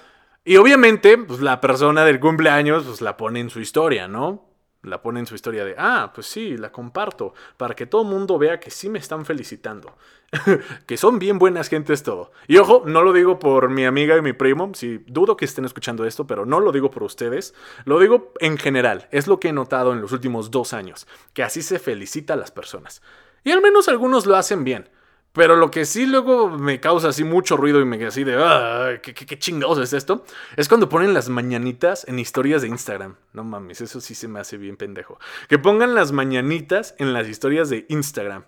Y 0.43 0.57
obviamente, 0.57 1.17
pues 1.19 1.41
la 1.41 1.61
persona 1.61 2.03
del 2.03 2.19
cumpleaños, 2.19 2.83
pues 2.83 3.01
la 3.01 3.17
pone 3.17 3.39
en 3.39 3.51
su 3.51 3.61
historia, 3.61 4.07
¿no? 4.07 4.43
La 4.85 5.01
pone 5.01 5.19
en 5.19 5.25
su 5.25 5.35
historia 5.35 5.65
de, 5.65 5.75
ah, 5.77 6.11
pues 6.13 6.27
sí, 6.27 6.57
la 6.57 6.71
comparto, 6.71 7.33
para 7.57 7.75
que 7.75 7.85
todo 7.85 8.03
el 8.03 8.07
mundo 8.07 8.37
vea 8.37 8.59
que 8.59 8.71
sí 8.71 8.87
me 8.87 8.99
están 8.99 9.25
felicitando, 9.25 9.97
que 10.85 10.97
son 10.97 11.19
bien 11.19 11.39
buenas 11.39 11.69
gentes 11.69 12.03
todo. 12.03 12.31
Y 12.47 12.57
ojo, 12.57 12.83
no 12.85 13.01
lo 13.01 13.11
digo 13.11 13.39
por 13.39 13.69
mi 13.69 13.85
amiga 13.85 14.15
y 14.15 14.21
mi 14.21 14.33
primo, 14.33 14.71
si 14.73 14.99
dudo 15.07 15.35
que 15.35 15.45
estén 15.45 15.65
escuchando 15.65 16.05
esto, 16.05 16.27
pero 16.27 16.45
no 16.45 16.59
lo 16.59 16.71
digo 16.71 16.91
por 16.91 17.03
ustedes, 17.03 17.55
lo 17.85 17.99
digo 17.99 18.33
en 18.39 18.57
general, 18.57 19.07
es 19.11 19.27
lo 19.27 19.39
que 19.39 19.49
he 19.49 19.53
notado 19.53 19.93
en 19.93 20.01
los 20.01 20.11
últimos 20.11 20.51
dos 20.51 20.73
años, 20.73 21.07
que 21.33 21.43
así 21.43 21.61
se 21.61 21.79
felicita 21.79 22.33
a 22.33 22.37
las 22.37 22.51
personas. 22.51 23.01
Y 23.43 23.51
al 23.51 23.61
menos 23.61 23.87
algunos 23.87 24.25
lo 24.25 24.35
hacen 24.35 24.63
bien. 24.63 24.89
Pero 25.35 25.57
lo 25.57 25.69
que 25.69 25.83
sí 25.83 26.05
luego 26.05 26.49
me 26.49 26.79
causa 26.79 27.09
así 27.09 27.25
mucho 27.25 27.57
ruido 27.57 27.81
y 27.81 27.85
me 27.85 27.97
queda 27.97 28.07
así 28.07 28.23
de, 28.23 28.37
ah, 28.41 28.99
¿qué, 29.03 29.13
qué, 29.13 29.37
chingados 29.37 29.77
es 29.79 29.91
esto? 29.91 30.23
Es 30.55 30.69
cuando 30.69 30.87
ponen 30.87 31.13
las 31.13 31.27
mañanitas 31.27 32.07
en 32.07 32.19
historias 32.19 32.61
de 32.61 32.69
Instagram. 32.69 33.17
No 33.33 33.43
mames, 33.43 33.81
eso 33.81 33.99
sí 33.99 34.15
se 34.15 34.29
me 34.29 34.39
hace 34.39 34.55
bien 34.55 34.77
pendejo. 34.77 35.19
Que 35.49 35.59
pongan 35.59 35.93
las 35.93 36.13
mañanitas 36.13 36.95
en 36.99 37.11
las 37.11 37.27
historias 37.27 37.69
de 37.69 37.85
Instagram. 37.89 38.45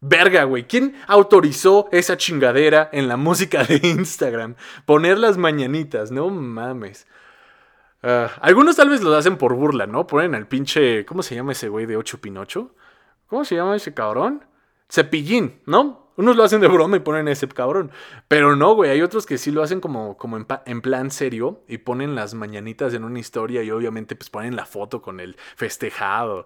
Verga, 0.00 0.42
güey. 0.42 0.66
¿Quién 0.66 0.96
autorizó 1.06 1.88
esa 1.92 2.16
chingadera 2.16 2.90
en 2.92 3.06
la 3.06 3.16
música 3.16 3.62
de 3.62 3.80
Instagram? 3.84 4.56
Poner 4.86 5.18
las 5.18 5.38
mañanitas, 5.38 6.10
no 6.10 6.30
mames. 6.30 7.06
Ah, 8.02 8.32
algunos 8.40 8.74
tal 8.74 8.88
vez 8.88 9.02
lo 9.02 9.14
hacen 9.14 9.36
por 9.36 9.54
burla, 9.54 9.86
¿no? 9.86 10.08
Ponen 10.08 10.34
al 10.34 10.48
pinche. 10.48 11.06
¿Cómo 11.06 11.22
se 11.22 11.36
llama 11.36 11.52
ese 11.52 11.68
güey 11.68 11.86
de 11.86 11.96
8 11.96 12.20
Pinocho? 12.20 12.74
¿Cómo 13.28 13.44
se 13.44 13.54
llama 13.54 13.76
ese 13.76 13.94
cabrón? 13.94 14.44
Cepillín, 14.90 15.60
¿no? 15.64 16.07
Unos 16.18 16.34
lo 16.34 16.42
hacen 16.42 16.60
de 16.60 16.66
broma 16.66 16.96
y 16.96 17.00
ponen 17.00 17.28
ese 17.28 17.46
cabrón. 17.46 17.92
Pero 18.26 18.56
no, 18.56 18.74
güey. 18.74 18.90
Hay 18.90 19.02
otros 19.02 19.24
que 19.24 19.38
sí 19.38 19.52
lo 19.52 19.62
hacen 19.62 19.80
como, 19.80 20.16
como 20.16 20.36
en, 20.36 20.80
plan 20.80 21.12
serio 21.12 21.62
y 21.68 21.78
ponen 21.78 22.16
las 22.16 22.34
mañanitas 22.34 22.92
en 22.92 23.04
una 23.04 23.20
historia 23.20 23.62
y 23.62 23.70
obviamente 23.70 24.16
pues 24.16 24.28
ponen 24.28 24.56
la 24.56 24.66
foto 24.66 25.00
con 25.00 25.20
el 25.20 25.36
festejado. 25.54 26.44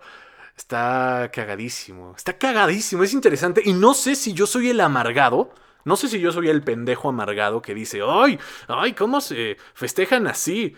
Está 0.59 1.31
cagadísimo. 1.33 2.13
Está 2.15 2.37
cagadísimo. 2.37 3.03
Es 3.03 3.15
interesante. 3.15 3.63
Y 3.65 3.73
no 3.73 3.95
sé 3.95 4.15
si 4.15 4.35
yo 4.35 4.47
soy 4.47 4.69
el 4.69 4.79
amargado. 4.79 5.55
No 5.87 5.97
sé 5.97 6.09
si 6.09 6.21
yo 6.21 6.33
soy 6.33 6.51
el 6.51 6.63
pendejo 6.63 7.09
amargado 7.09 7.63
que 7.63 7.75
dice, 7.75 8.01
ay, 8.07 8.39
ay, 8.69 8.93
¿cómo 8.93 9.23
se 9.23 9.57
festejan 9.73 10.27
así? 10.27 10.77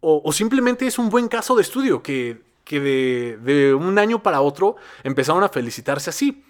O, 0.00 0.32
simplemente 0.32 0.86
es 0.86 0.98
un 0.98 1.10
buen 1.10 1.28
caso 1.28 1.54
de 1.56 1.60
estudio 1.62 2.02
que, 2.02 2.40
que 2.64 2.80
de, 2.80 3.38
de 3.42 3.74
un 3.74 3.98
año 3.98 4.22
para 4.22 4.40
otro 4.40 4.76
empezaron 5.04 5.44
a 5.44 5.50
felicitarse 5.50 6.08
así. 6.08 6.42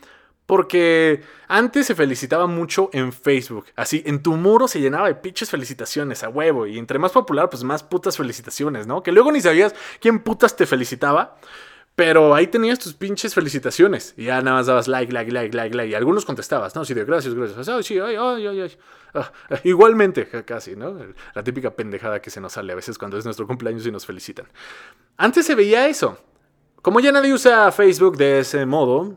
Porque 0.50 1.23
antes 1.47 1.87
se 1.87 1.95
felicitaba 1.95 2.49
mucho 2.49 2.90
en 2.92 3.12
Facebook. 3.12 3.66
Así, 3.76 4.02
en 4.04 4.21
tu 4.21 4.33
muro 4.33 4.66
se 4.66 4.80
llenaba 4.80 5.07
de 5.07 5.14
pinches 5.14 5.49
felicitaciones 5.49 6.25
a 6.25 6.28
huevo. 6.28 6.66
Y 6.66 6.76
entre 6.76 6.99
más 6.99 7.12
popular, 7.12 7.49
pues 7.49 7.62
más 7.62 7.85
putas 7.85 8.16
felicitaciones, 8.16 8.88
¿no? 8.88 9.00
Que 9.00 9.12
luego 9.12 9.30
ni 9.30 9.40
sabías 9.40 9.76
quién 10.00 10.19
putas 10.19 10.57
te 10.57 10.66
felicitaba. 10.66 11.37
Pero 11.95 12.35
ahí 12.35 12.49
tenías 12.49 12.80
tus 12.80 12.95
pinches 12.95 13.33
felicitaciones. 13.33 14.12
Y 14.16 14.25
ya 14.25 14.42
nada 14.42 14.57
más 14.57 14.66
dabas 14.66 14.88
like, 14.88 15.12
like, 15.12 15.30
like, 15.30 15.57
like, 15.57 15.76
like. 15.76 15.92
Y 15.92 15.95
algunos 15.95 16.25
contestabas, 16.25 16.75
¿no? 16.75 16.85
Sí, 16.85 16.95
de 16.95 17.04
gracias, 17.04 17.33
gracias. 17.33 17.69
Ay, 17.69 17.85
sí, 17.85 18.00
ay, 18.00 18.16
ay, 18.16 18.49
ay. 18.49 18.76
Ah, 19.14 19.30
igualmente, 19.62 20.26
casi, 20.45 20.75
¿no? 20.75 20.99
La 21.33 21.45
típica 21.45 21.71
pendejada 21.76 22.21
que 22.21 22.30
se 22.30 22.40
nos 22.40 22.54
sale 22.54 22.73
a 22.73 22.75
veces 22.75 22.99
cuando 22.99 23.16
es 23.16 23.25
nuestro 23.25 23.47
cumpleaños 23.47 23.87
y 23.87 23.92
nos 23.92 24.04
felicitan. 24.04 24.49
Antes 25.16 25.47
se 25.47 25.54
veía 25.54 25.87
eso. 25.87 26.19
Como 26.83 26.99
ya 26.99 27.12
nadie 27.12 27.33
usa 27.33 27.71
Facebook 27.71 28.16
de 28.16 28.40
ese 28.40 28.66
modo, 28.66 29.16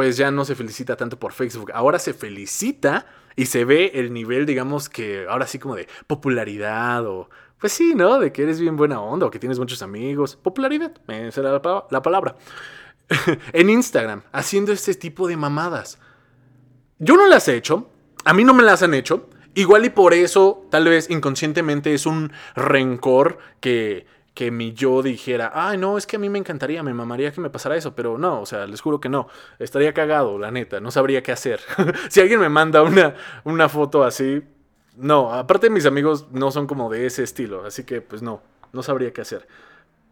pues 0.00 0.16
ya 0.16 0.30
no 0.30 0.46
se 0.46 0.54
felicita 0.54 0.96
tanto 0.96 1.18
por 1.18 1.34
Facebook. 1.34 1.72
Ahora 1.74 1.98
se 1.98 2.14
felicita 2.14 3.04
y 3.36 3.44
se 3.44 3.66
ve 3.66 3.90
el 3.92 4.14
nivel, 4.14 4.46
digamos 4.46 4.88
que 4.88 5.26
ahora 5.28 5.46
sí 5.46 5.58
como 5.58 5.76
de 5.76 5.88
popularidad 6.06 7.04
o... 7.04 7.28
Pues 7.58 7.74
sí, 7.74 7.94
¿no? 7.94 8.18
De 8.18 8.32
que 8.32 8.44
eres 8.44 8.58
bien 8.58 8.78
buena 8.78 8.98
onda 9.02 9.26
o 9.26 9.30
que 9.30 9.38
tienes 9.38 9.58
muchos 9.58 9.82
amigos. 9.82 10.36
Popularidad, 10.36 10.92
esa 11.06 11.40
era 11.42 11.52
la, 11.52 11.84
la 11.90 12.00
palabra. 12.00 12.34
en 13.52 13.68
Instagram, 13.68 14.22
haciendo 14.32 14.72
este 14.72 14.94
tipo 14.94 15.28
de 15.28 15.36
mamadas. 15.36 15.98
Yo 16.98 17.18
no 17.18 17.26
las 17.26 17.46
he 17.48 17.56
hecho, 17.56 17.90
a 18.24 18.32
mí 18.32 18.42
no 18.42 18.54
me 18.54 18.62
las 18.62 18.82
han 18.82 18.94
hecho. 18.94 19.28
Igual 19.52 19.84
y 19.84 19.90
por 19.90 20.14
eso, 20.14 20.66
tal 20.70 20.86
vez 20.86 21.10
inconscientemente, 21.10 21.92
es 21.92 22.06
un 22.06 22.32
rencor 22.54 23.36
que, 23.60 24.06
que 24.34 24.50
mi 24.50 24.72
yo 24.72 25.02
dijera, 25.02 25.52
ay, 25.54 25.76
no, 25.76 25.98
es 25.98 26.06
que 26.06 26.16
a 26.16 26.18
mí 26.18 26.28
me 26.28 26.38
encantaría, 26.38 26.82
me 26.82 26.94
mamaría 26.94 27.32
que 27.32 27.40
me 27.40 27.50
pasara 27.50 27.76
eso, 27.76 27.94
pero 27.94 28.16
no, 28.16 28.40
o 28.40 28.46
sea, 28.46 28.66
les 28.66 28.80
juro 28.80 29.00
que 29.00 29.08
no, 29.08 29.28
estaría 29.58 29.92
cagado, 29.92 30.38
la 30.38 30.50
neta, 30.50 30.80
no 30.80 30.90
sabría 30.90 31.22
qué 31.22 31.32
hacer. 31.32 31.60
si 32.08 32.20
alguien 32.20 32.40
me 32.40 32.48
manda 32.48 32.82
una, 32.82 33.14
una 33.44 33.68
foto 33.68 34.04
así, 34.04 34.42
no, 34.96 35.32
aparte 35.32 35.70
mis 35.70 35.86
amigos 35.86 36.28
no 36.30 36.50
son 36.50 36.66
como 36.66 36.90
de 36.90 37.06
ese 37.06 37.22
estilo, 37.22 37.64
así 37.64 37.84
que 37.84 38.00
pues 38.00 38.22
no, 38.22 38.42
no 38.72 38.82
sabría 38.82 39.12
qué 39.12 39.20
hacer. 39.20 39.46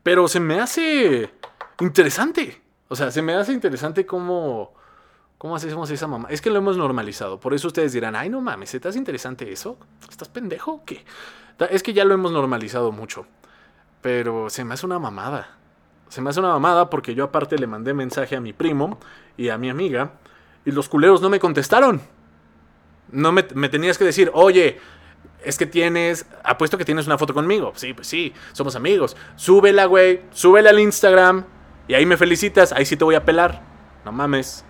Pero 0.03 0.27
se 0.29 0.41
me 0.41 0.61
hace 0.61 1.31
interesante, 1.81 2.61
o 2.89 2.97
sea, 2.97 3.11
se 3.11 3.23
me 3.23 3.35
hace 3.35 3.53
interesante 3.53 4.07
cómo... 4.07 4.77
¿Cómo 5.39 5.55
hacemos 5.55 5.89
esa 5.93 6.09
mamá? 6.09 6.27
Es 6.33 6.41
que 6.41 6.51
lo 6.51 6.59
hemos 6.59 6.77
normalizado. 6.77 7.39
Por 7.39 7.55
eso 7.55 7.69
ustedes 7.69 7.93
dirán, 7.93 8.17
ay, 8.17 8.29
no 8.29 8.41
mames, 8.41 8.75
¿estás 8.75 8.97
interesante 8.97 9.53
eso? 9.53 9.79
¿Estás 10.11 10.29
pendejo? 10.29 10.83
¿Qué? 10.85 11.05
Es 11.71 11.85
que 11.85 11.93
ya 11.93 12.05
lo 12.05 12.15
hemos 12.15 12.33
normalizado 12.33 12.91
mucho. 12.91 13.25
Pero 14.01 14.51
se 14.51 14.65
me 14.65 14.75
hace 14.75 14.87
una 14.87 14.99
mamada. 14.99 15.59
Se 16.09 16.21
me 16.21 16.31
hace 16.31 16.41
una 16.41 16.51
mamada 16.51 16.89
porque 16.89 17.15
yo 17.15 17.25
aparte 17.25 17.59
le 17.59 17.67
mandé 17.67 17.93
mensaje 17.95 18.37
a 18.37 18.41
mi 18.41 18.53
primo 18.53 18.99
y 19.37 19.51
a 19.51 19.59
mi 19.59 19.69
amiga 19.69 20.13
y 20.65 20.71
los 20.71 20.89
culeros 20.89 21.23
no 21.23 21.31
me 21.31 21.41
contestaron. 21.41 22.01
No 23.11 23.33
me, 23.33 23.43
tenías 23.43 23.97
que 23.97 24.05
decir, 24.05 24.31
oye, 24.35 24.79
es 25.43 25.57
que 25.57 25.65
tienes, 25.65 26.27
apuesto 26.45 26.77
que 26.77 26.85
tienes 26.85 27.07
una 27.07 27.17
foto 27.17 27.33
conmigo. 27.33 27.73
Sí, 27.75 27.95
pues 27.95 28.07
sí, 28.07 28.35
somos 28.53 28.77
amigos. 28.77 29.17
Súbela, 29.37 29.87
güey, 29.87 30.23
súbela 30.31 30.71
al 30.71 30.79
Instagram 30.79 31.45
y 31.87 31.95
ahí 31.95 32.05
me 32.05 32.19
felicitas, 32.19 32.73
ahí 32.73 32.85
sí 32.85 32.97
te 32.97 33.05
voy 33.05 33.15
a 33.15 33.25
pelar. 33.25 33.63
No 34.05 34.13
mames. 34.13 34.65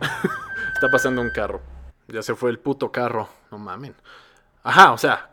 Está 0.74 0.90
pasando 0.90 1.22
un 1.22 1.30
carro. 1.30 1.62
Ya 2.08 2.22
se 2.22 2.34
fue 2.34 2.50
el 2.50 2.58
puto 2.58 2.92
carro. 2.92 3.28
No 3.50 3.58
mamen. 3.58 3.94
Ajá, 4.62 4.92
o 4.92 4.98
sea, 4.98 5.30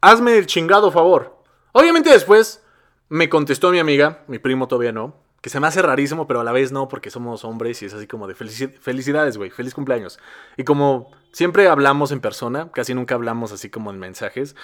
hazme 0.00 0.38
el 0.38 0.46
chingado 0.46 0.90
favor. 0.90 1.43
Obviamente 1.76 2.08
después 2.08 2.62
me 3.08 3.28
contestó 3.28 3.72
mi 3.72 3.80
amiga, 3.80 4.22
mi 4.28 4.38
primo 4.38 4.68
todavía 4.68 4.92
no, 4.92 5.16
que 5.40 5.50
se 5.50 5.58
me 5.58 5.66
hace 5.66 5.82
rarísimo, 5.82 6.28
pero 6.28 6.40
a 6.40 6.44
la 6.44 6.52
vez 6.52 6.70
no, 6.70 6.86
porque 6.86 7.10
somos 7.10 7.44
hombres 7.44 7.82
y 7.82 7.86
es 7.86 7.94
así 7.94 8.06
como 8.06 8.28
de 8.28 8.36
felicidades, 8.36 9.36
güey, 9.36 9.50
feliz 9.50 9.74
cumpleaños. 9.74 10.20
Y 10.56 10.62
como 10.62 11.10
siempre 11.32 11.66
hablamos 11.66 12.12
en 12.12 12.20
persona, 12.20 12.70
casi 12.70 12.94
nunca 12.94 13.16
hablamos 13.16 13.50
así 13.50 13.70
como 13.70 13.90
en 13.90 13.98
mensajes. 13.98 14.54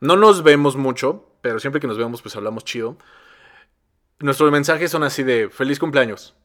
No 0.00 0.16
nos 0.16 0.42
vemos 0.42 0.76
mucho, 0.76 1.30
pero 1.40 1.58
siempre 1.60 1.80
que 1.80 1.86
nos 1.86 1.96
vemos 1.96 2.20
pues 2.20 2.36
hablamos 2.36 2.66
chido. 2.66 2.98
Nuestros 4.18 4.52
mensajes 4.52 4.90
son 4.90 5.04
así 5.04 5.22
de 5.22 5.48
feliz 5.48 5.78
cumpleaños, 5.78 6.36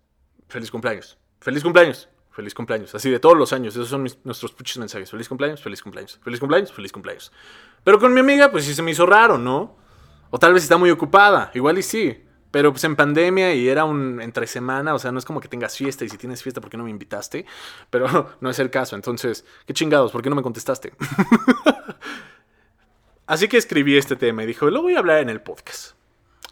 feliz 0.47 0.71
cumpleaños, 0.71 1.17
feliz 1.41 1.61
cumpleaños, 1.61 2.07
feliz 2.37 2.53
cumpleaños. 2.53 2.93
Así 2.93 3.09
de 3.09 3.19
todos 3.19 3.35
los 3.35 3.51
años, 3.51 3.73
esos 3.73 3.89
son 3.89 4.07
nuestros 4.23 4.51
puchos 4.51 4.77
mensajes. 4.77 5.09
Feliz 5.09 5.27
cumpleaños, 5.27 5.59
feliz 5.59 5.81
cumpleaños, 5.81 6.19
feliz 6.23 6.39
cumpleaños, 6.39 6.71
feliz 6.71 6.91
cumpleaños. 6.91 7.31
Pero 7.83 7.97
con 7.97 8.13
mi 8.13 8.19
amiga, 8.19 8.51
pues 8.51 8.63
sí 8.63 8.75
se 8.75 8.83
me 8.83 8.91
hizo 8.91 9.07
raro, 9.07 9.39
¿no? 9.39 9.75
O 10.29 10.37
tal 10.37 10.53
vez 10.53 10.61
está 10.61 10.77
muy 10.77 10.91
ocupada, 10.91 11.49
igual 11.55 11.79
y 11.79 11.81
sí. 11.81 12.23
Pero 12.51 12.71
pues 12.71 12.83
en 12.83 12.95
pandemia 12.95 13.55
y 13.55 13.67
era 13.67 13.85
un 13.85 14.21
entre 14.21 14.45
semana, 14.45 14.93
o 14.93 14.99
sea, 14.99 15.11
no 15.11 15.17
es 15.17 15.25
como 15.25 15.41
que 15.41 15.47
tengas 15.47 15.75
fiesta 15.75 16.05
y 16.05 16.09
si 16.09 16.17
tienes 16.19 16.43
fiesta, 16.43 16.61
¿por 16.61 16.69
qué 16.69 16.77
no 16.77 16.83
me 16.83 16.91
invitaste? 16.91 17.47
Pero 17.89 18.29
no 18.39 18.51
es 18.51 18.59
el 18.59 18.69
caso, 18.69 18.95
entonces, 18.95 19.43
qué 19.65 19.73
chingados, 19.73 20.11
¿por 20.11 20.21
qué 20.21 20.29
no 20.29 20.35
me 20.35 20.43
contestaste? 20.43 20.93
Así 23.25 23.47
que 23.47 23.57
escribí 23.57 23.97
este 23.97 24.15
tema 24.15 24.43
y 24.43 24.45
dijo, 24.45 24.69
lo 24.69 24.83
voy 24.83 24.93
a 24.93 24.99
hablar 24.99 25.21
en 25.21 25.29
el 25.29 25.41
podcast. 25.41 25.95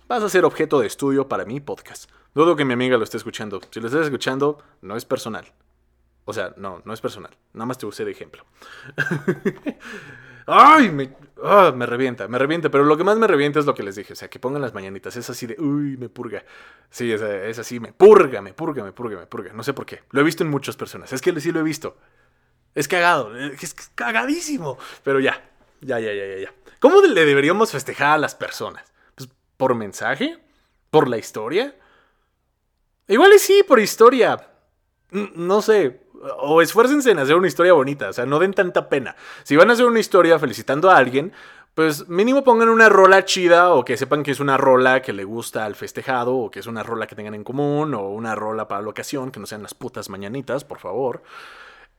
Vas 0.08 0.24
a 0.24 0.30
ser 0.30 0.46
objeto 0.46 0.80
de 0.80 0.88
estudio 0.88 1.28
para 1.28 1.46
mi 1.46 1.60
podcast. 1.60 2.10
Dudo 2.34 2.56
que 2.56 2.66
mi 2.66 2.74
amiga 2.74 2.98
lo 2.98 3.04
esté 3.04 3.18
escuchando. 3.18 3.62
Si 3.70 3.80
lo 3.80 3.86
estás 3.86 4.06
escuchando, 4.06 4.64
no 4.82 4.98
es 4.98 5.06
personal. 5.06 5.46
O 6.26 6.34
sea, 6.34 6.54
no, 6.58 6.82
no 6.84 6.94
es 6.94 7.02
personal. 7.02 7.32
Nada 7.54 7.66
más 7.66 7.78
te 7.78 7.86
usé 7.86 8.04
de 8.04 8.12
ejemplo. 8.12 8.44
¡Ay! 10.48 10.92
Me, 10.92 11.16
ah, 11.44 11.72
me 11.76 11.86
revienta, 11.86 12.28
me 12.28 12.38
revienta. 12.40 12.70
Pero 12.70 12.84
lo 12.84 12.98
que 12.98 13.04
más 13.04 13.18
me 13.18 13.28
revienta 13.28 13.60
es 13.60 13.66
lo 13.66 13.76
que 13.76 13.84
les 13.84 13.96
dije. 13.96 14.14
O 14.14 14.16
sea, 14.16 14.28
que 14.28 14.40
pongan 14.40 14.62
las 14.62 14.74
mañanitas. 14.74 15.16
Es 15.16 15.30
así 15.30 15.46
de, 15.46 15.56
uy, 15.60 15.98
me 15.98 16.10
purga. 16.10 16.44
Sí, 16.90 17.12
es, 17.12 17.22
así, 17.60 17.80
me 17.80 17.94
purga, 17.94 18.42
me 18.42 18.54
purga, 18.54 18.84
me 18.84 18.92
purga, 18.92 19.20
me 19.20 19.28
purga. 19.28 19.54
No 19.54 19.64
sé 19.64 19.74
por 19.74 19.86
qué. 19.86 20.04
Lo 20.12 20.22
he 20.22 20.24
visto 20.24 20.44
en 20.44 20.50
muchas 20.50 20.76
personas. 20.76 21.14
Es 21.14 21.22
que 21.22 21.40
sí 21.40 21.52
lo 21.52 21.60
he 21.60 21.64
visto. 21.64 21.98
Es 22.74 22.88
cagado. 22.88 23.36
Es 23.38 23.74
cagadísimo. 23.94 24.78
Pero 25.04 25.20
ya, 25.20 25.50
ya, 25.82 26.00
ya, 26.00 26.12
ya, 26.12 26.26
ya. 26.26 26.38
ya. 26.40 26.54
¿Cómo 26.80 27.02
le 27.02 27.26
deberíamos 27.26 27.72
festejar 27.72 28.16
a 28.16 28.18
las 28.18 28.36
personas? 28.36 28.92
Pues, 29.16 29.30
¿Por 29.58 29.76
mensaje? 29.76 30.40
¿Por 30.90 31.08
la 31.08 31.18
historia? 31.18 31.76
Igual 33.08 33.34
y 33.34 33.40
sí, 33.40 33.64
por 33.68 33.80
historia. 33.80 34.50
No 35.12 35.62
sé, 35.62 36.05
o 36.40 36.62
esfuércense 36.62 37.12
en 37.12 37.20
hacer 37.20 37.36
una 37.36 37.48
historia 37.48 37.74
bonita, 37.74 38.10
o 38.10 38.14
sea, 38.14 38.26
no 38.26 38.40
den 38.40 38.54
tanta 38.54 38.90
pena. 38.90 39.16
Si 39.44 39.56
van 39.56 39.70
a 39.70 39.74
hacer 39.74 39.86
una 39.86 40.00
historia 40.00 40.40
felicitando 40.40 40.90
a 40.90 40.98
alguien, 40.98 41.34
pues 41.76 42.08
mínimo 42.08 42.44
pongan 42.44 42.70
una 42.70 42.88
rola 42.88 43.26
chida 43.26 43.74
o 43.74 43.84
que 43.84 43.98
sepan 43.98 44.24
que 44.24 44.32
es 44.32 44.40
una 44.40 44.56
rola 44.56 45.02
que 45.02 45.12
le 45.12 45.26
gusta 45.26 45.66
al 45.66 45.76
festejado 45.76 46.36
o 46.36 46.50
que 46.50 46.60
es 46.60 46.68
una 46.68 46.84
rola 46.84 47.06
que 47.06 47.16
tengan 47.16 47.36
en 47.36 47.44
común 47.44 47.94
o 47.94 48.10
una 48.10 48.34
rola 48.34 48.68
para 48.68 48.82
la 48.82 48.90
ocasión, 48.90 49.30
que 49.30 49.42
no 49.42 49.46
sean 49.46 49.62
las 49.62 49.74
putas 49.74 50.10
mañanitas, 50.10 50.64
por 50.64 50.80
favor. 50.80 51.22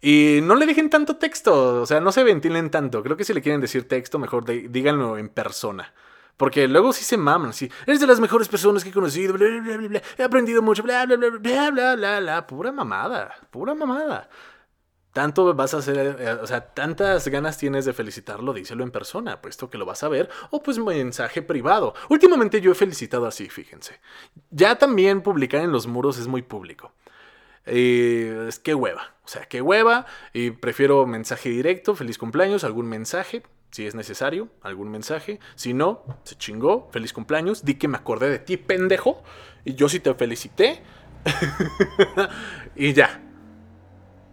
Y 0.00 0.40
no 0.42 0.54
le 0.54 0.66
dejen 0.66 0.88
tanto 0.88 1.16
texto, 1.16 1.82
o 1.82 1.87
sea, 1.87 2.00
no 2.00 2.11
se 2.11 2.25
ventilen 2.25 2.70
tanto. 2.70 3.02
Creo 3.02 3.16
que 3.16 3.25
si 3.25 3.35
le 3.35 3.42
quieren 3.42 3.61
decir 3.61 3.87
texto, 3.87 4.18
mejor 4.18 4.44
díganlo 4.44 5.18
en 5.18 5.28
persona. 5.28 5.92
Porque 6.37 6.69
luego 6.69 6.93
sí 6.93 7.05
se 7.05 7.16
maman, 7.16 7.52
sí. 7.52 7.71
Eres 7.87 8.00
de 8.00 8.07
las 8.07 8.21
mejores 8.21 8.49
personas 8.49 8.85
que 8.85 8.90
he 8.90 8.93
conocido, 8.93 9.35
bla, 9.35 9.47
bla, 9.47 9.76
bla, 9.76 9.88
bla, 9.88 10.02
he 10.19 10.23
aprendido 10.23 10.61
mucho, 10.62 10.83
bla, 10.83 11.07
bla, 11.07 11.16
bla, 11.16 11.31
bla, 11.31 11.71
bla, 11.71 11.97
bla, 11.97 12.21
bla. 12.21 12.47
Pura 12.47 12.73
mamada, 12.73 13.35
pura 13.50 13.75
mamada 13.75 14.28
tanto 15.16 15.55
vas 15.55 15.73
a 15.73 15.78
hacer, 15.78 16.19
eh, 16.21 16.33
o 16.33 16.47
sea, 16.47 16.61
tantas 16.75 17.26
ganas 17.28 17.57
tienes 17.57 17.87
de 17.87 17.95
felicitarlo, 17.95 18.52
díselo 18.52 18.85
en 18.85 18.90
persona, 18.90 19.40
puesto 19.40 19.71
que 19.71 19.78
lo 19.78 19.87
vas 19.87 20.02
a 20.02 20.11
ver, 20.11 20.28
o 20.50 20.62
pues 20.62 20.78
mensaje 20.78 21.40
privado. 21.40 21.95
Últimamente 22.11 22.61
yo 22.61 22.73
he 22.73 22.75
felicitado 22.75 23.25
así, 23.25 23.49
fíjense. 23.49 23.99
Ya 24.50 24.76
también 24.76 25.23
publicar 25.23 25.62
en 25.62 25.73
los 25.73 25.87
muros 25.87 26.19
es 26.19 26.26
muy 26.26 26.43
público. 26.43 26.93
es 27.64 28.59
que 28.59 28.75
hueva, 28.75 29.14
o 29.25 29.28
sea, 29.28 29.47
que 29.47 29.62
hueva, 29.62 30.05
y 30.35 30.50
prefiero 30.50 31.07
mensaje 31.07 31.49
directo, 31.49 31.97
feliz 31.97 32.19
cumpleaños, 32.19 32.62
algún 32.62 32.87
mensaje, 32.87 33.43
si 33.76 33.87
es 33.87 33.95
necesario, 33.95 34.49
algún 34.62 34.90
mensaje. 34.90 35.38
Si 35.54 35.75
no, 35.75 36.02
se 36.25 36.35
chingó, 36.37 36.88
feliz 36.92 37.12
cumpleaños, 37.12 37.62
di 37.62 37.75
que 37.75 37.88
me 37.88 37.99
acordé 37.99 38.30
de 38.30 38.38
ti, 38.38 38.56
pendejo, 38.56 39.23
y 39.66 39.75
yo 39.75 39.90
sí 39.90 40.00
te 40.00 40.14
felicité. 40.14 40.83
y 42.75 42.95
ya, 42.95 43.21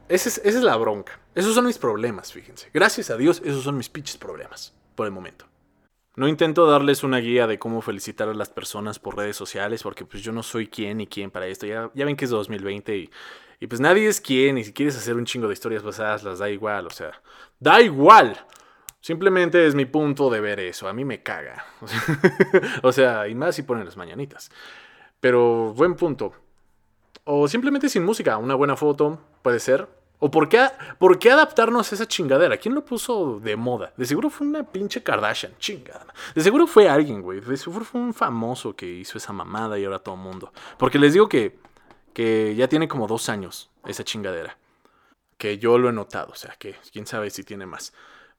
esa 0.07 0.41
es, 0.47 0.55
la 0.63 0.77
bronca. 0.77 1.19
Esos 1.35 1.55
son 1.55 1.65
mis 1.65 1.77
problemas, 1.77 2.31
fíjense. 2.31 2.69
Gracias 2.73 3.09
a 3.09 3.17
Dios, 3.17 3.41
esos 3.43 3.65
son 3.65 3.75
mis 3.75 3.89
pinches 3.89 4.15
problemas, 4.15 4.73
por 4.95 5.07
el 5.07 5.11
momento. 5.11 5.45
No 6.15 6.29
intento 6.29 6.65
darles 6.65 7.03
una 7.03 7.17
guía 7.17 7.45
de 7.45 7.59
cómo 7.59 7.81
felicitar 7.81 8.29
a 8.29 8.33
las 8.33 8.49
personas 8.49 8.97
por 8.97 9.17
redes 9.17 9.35
sociales, 9.35 9.83
porque 9.83 10.05
pues 10.05 10.23
yo 10.23 10.31
no 10.31 10.41
soy 10.41 10.67
quién 10.67 10.99
ni 10.99 11.07
quién 11.07 11.31
para 11.31 11.47
esto. 11.47 11.65
Ya, 11.65 11.91
ya 11.93 12.05
ven 12.05 12.15
que 12.15 12.23
es 12.23 12.31
2020 12.31 12.95
y, 12.95 13.09
y 13.59 13.67
pues 13.67 13.81
nadie 13.81 14.07
es 14.07 14.21
quién, 14.21 14.57
y 14.57 14.63
si 14.63 14.71
quieres 14.71 14.95
hacer 14.95 15.15
un 15.15 15.25
chingo 15.25 15.49
de 15.49 15.53
historias 15.53 15.83
pasadas, 15.83 16.23
las 16.23 16.39
da 16.39 16.49
igual, 16.49 16.87
o 16.87 16.91
sea, 16.91 17.11
da 17.59 17.81
igual. 17.81 18.37
Simplemente 19.03 19.67
es 19.67 19.75
mi 19.75 19.83
punto 19.83 20.29
de 20.29 20.39
ver 20.39 20.61
eso, 20.61 20.87
a 20.87 20.93
mí 20.93 21.03
me 21.03 21.21
caga. 21.21 21.65
o 22.83 22.93
sea, 22.93 23.27
y 23.27 23.35
más 23.35 23.53
si 23.53 23.63
ponen 23.63 23.83
las 23.83 23.97
mañanitas. 23.97 24.49
Pero 25.19 25.73
buen 25.73 25.95
punto. 25.95 26.31
O 27.25 27.49
simplemente 27.49 27.89
sin 27.89 28.05
música, 28.05 28.37
una 28.37 28.55
buena 28.55 28.77
foto, 28.77 29.19
puede 29.41 29.59
ser. 29.59 29.89
¿O 30.19 30.31
por 30.31 30.47
qué, 30.47 30.69
por 30.99 31.19
qué 31.19 31.31
adaptarnos 31.31 31.91
a 31.91 31.95
esa 31.95 32.07
chingadera? 32.07 32.55
¿Quién 32.55 32.75
lo 32.75 32.85
puso 32.85 33.41
de 33.41 33.57
moda? 33.57 33.91
De 33.97 34.05
seguro 34.05 34.29
fue 34.29 34.47
una 34.47 34.63
pinche 34.63 35.03
Kardashian, 35.03 35.51
chingada. 35.59 36.13
De 36.33 36.39
seguro 36.39 36.65
fue 36.65 36.87
alguien, 36.87 37.21
güey. 37.21 37.41
De 37.41 37.57
seguro 37.57 37.83
fue 37.83 37.99
un 37.99 38.13
famoso 38.13 38.73
que 38.73 38.85
hizo 38.85 39.17
esa 39.17 39.33
mamada 39.33 39.77
y 39.77 39.83
ahora 39.83 39.99
todo 39.99 40.15
el 40.15 40.21
mundo. 40.21 40.53
Porque 40.77 40.97
les 40.97 41.11
digo 41.11 41.27
que, 41.27 41.59
que 42.13 42.55
ya 42.55 42.69
tiene 42.69 42.87
como 42.87 43.07
dos 43.07 43.27
años 43.27 43.69
esa 43.85 44.05
chingadera. 44.05 44.57
Que 45.37 45.57
yo 45.57 45.77
lo 45.77 45.89
he 45.89 45.91
notado, 45.91 46.31
o 46.31 46.35
sea, 46.35 46.55
que 46.57 46.77
quién 46.93 47.05
sabe 47.05 47.29
si 47.31 47.43
tiene 47.43 47.65
más. 47.65 47.91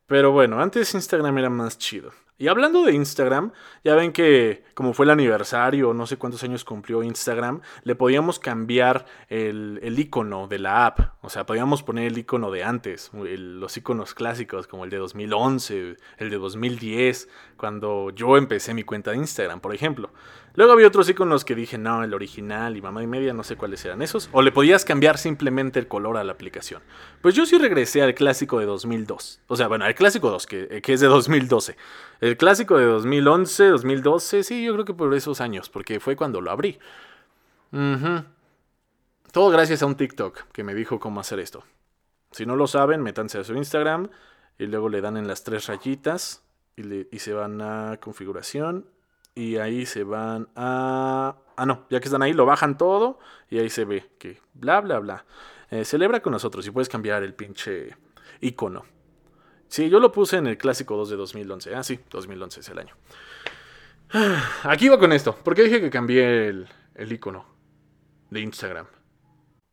Pero 0.06 0.32
bueno, 0.32 0.61
antes 0.61 0.94
Instagram 0.94 1.38
era 1.38 1.50
más 1.50 1.78
chido. 1.78 2.12
Y 2.37 2.49
hablando 2.49 2.82
de 2.82 2.92
Instagram, 2.92 3.52
ya 3.84 3.94
ven 3.94 4.12
que 4.12 4.64
como 4.75 4.92
fue 4.92 5.06
el 5.06 5.11
aniversario, 5.11 5.94
no 5.94 6.04
sé 6.04 6.16
cuántos 6.16 6.42
años 6.42 6.64
cumplió 6.64 7.04
Instagram, 7.04 7.61
le 7.84 7.94
podíamos 7.94 8.40
cambiar 8.40 9.06
el, 9.28 9.78
el 9.84 9.96
icono 10.00 10.49
de 10.49 10.58
la 10.58 10.87
app. 10.87 10.99
O 11.23 11.30
sea, 11.30 11.46
podíamos 11.46 11.84
poner 11.84 12.08
el 12.08 12.18
icono 12.18 12.50
de 12.50 12.64
antes, 12.64 13.12
los 13.14 13.76
iconos 13.76 14.14
clásicos 14.14 14.66
como 14.66 14.82
el 14.82 14.90
de 14.90 14.96
2011, 14.96 15.96
el 16.18 16.30
de 16.30 16.37
2010, 16.37 17.28
cuando 17.56 18.11
yo 18.11 18.37
empecé 18.37 18.75
mi 18.75 18.82
cuenta 18.82 19.12
de 19.12 19.18
Instagram, 19.18 19.61
por 19.61 19.73
ejemplo. 19.73 20.11
Luego 20.56 20.73
había 20.73 20.87
otros 20.87 21.08
iconos 21.08 21.44
que 21.44 21.56
dije, 21.56 21.78
no, 21.78 22.04
el 22.04 22.14
original 22.14 22.76
y 22.76 22.82
mamá 22.82 23.02
y 23.02 23.08
media, 23.08 23.32
no 23.32 23.42
sé 23.42 23.56
cuáles 23.56 23.84
eran 23.84 24.02
esos. 24.02 24.28
O 24.30 24.40
le 24.40 24.52
podías 24.52 24.84
cambiar 24.84 25.18
simplemente 25.18 25.80
el 25.80 25.88
color 25.88 26.16
a 26.16 26.23
la 26.23 26.32
aplicación. 26.32 26.80
Pues 27.20 27.34
yo 27.34 27.44
sí 27.44 27.58
regresé 27.58 28.02
al 28.02 28.14
clásico 28.14 28.61
de 28.61 28.66
2002. 28.66 29.40
O 29.48 29.57
sea, 29.57 29.66
bueno, 29.66 29.85
al 29.85 29.96
clásico 29.96 30.31
2, 30.31 30.46
que, 30.46 30.81
que 30.81 30.92
es 30.92 31.00
de 31.00 31.09
2012. 31.09 31.76
El 32.20 32.37
clásico 32.37 32.78
de 32.78 32.85
2011, 32.85 33.66
2012, 33.66 34.44
sí, 34.44 34.64
yo 34.64 34.74
creo 34.74 34.85
que 34.85 34.94
por 34.94 35.12
esos 35.14 35.40
años, 35.40 35.68
porque 35.68 35.98
fue 35.98 36.14
cuando 36.14 36.40
lo 36.40 36.52
abrí. 36.52 36.78
Todo 39.33 39.50
gracias 39.50 39.83
a 39.83 39.87
un 39.87 39.96
TikTok 39.96 40.44
que 40.52 40.62
me 40.62 40.74
dijo 40.74 41.00
cómo 41.00 41.18
hacer 41.18 41.40
esto. 41.40 41.64
Si 42.31 42.46
no 42.46 42.55
lo 42.55 42.68
saben, 42.68 43.02
métanse 43.02 43.38
a 43.38 43.44
su 43.44 43.55
Instagram 43.57 44.09
y 44.57 44.66
luego 44.66 44.88
le 44.88 45.00
dan 45.00 45.16
en 45.16 45.26
las 45.26 45.42
tres 45.42 45.66
rayitas 45.66 46.44
y 46.76 47.18
se 47.18 47.33
van 47.33 47.61
a 47.61 47.98
configuración 48.00 48.87
y 49.35 49.57
ahí 49.57 49.87
se 49.87 50.05
van 50.05 50.49
a... 50.55 51.37
Ah, 51.57 51.66
no, 51.66 51.87
ya 51.90 52.01
que 52.01 52.07
están 52.07 52.23
ahí, 52.23 52.33
lo 52.33 52.47
bajan 52.47 52.77
todo 52.77 53.18
y 53.51 53.59
ahí 53.59 53.70
se 53.70 53.85
ve 53.85 54.11
que 54.18 54.40
bla, 54.55 54.81
bla, 54.81 54.99
bla. 54.99 55.25
Eh, 55.70 55.85
celebra 55.85 56.20
con 56.20 56.33
nosotros 56.33 56.66
y 56.66 56.70
puedes 56.70 56.88
cambiar 56.88 57.23
el 57.23 57.35
pinche 57.35 57.97
icono. 58.40 58.85
Sí, 59.68 59.88
yo 59.88 59.99
lo 59.99 60.12
puse 60.12 60.37
en 60.37 60.47
el 60.47 60.59
clásico 60.59 60.97
2 60.97 61.11
de 61.11 61.16
2011. 61.16 61.75
Ah, 61.75 61.83
sí, 61.83 61.99
2011 62.11 62.61
es 62.61 62.68
el 62.68 62.79
año. 62.79 62.94
Aquí 64.62 64.88
va 64.88 64.99
con 64.99 65.12
esto. 65.12 65.35
¿Por 65.35 65.55
qué 65.55 65.62
dije 65.62 65.81
que 65.81 65.90
cambié 65.90 66.49
el, 66.49 66.68
el 66.94 67.12
icono 67.12 67.47
de 68.31 68.40
Instagram? 68.40 68.87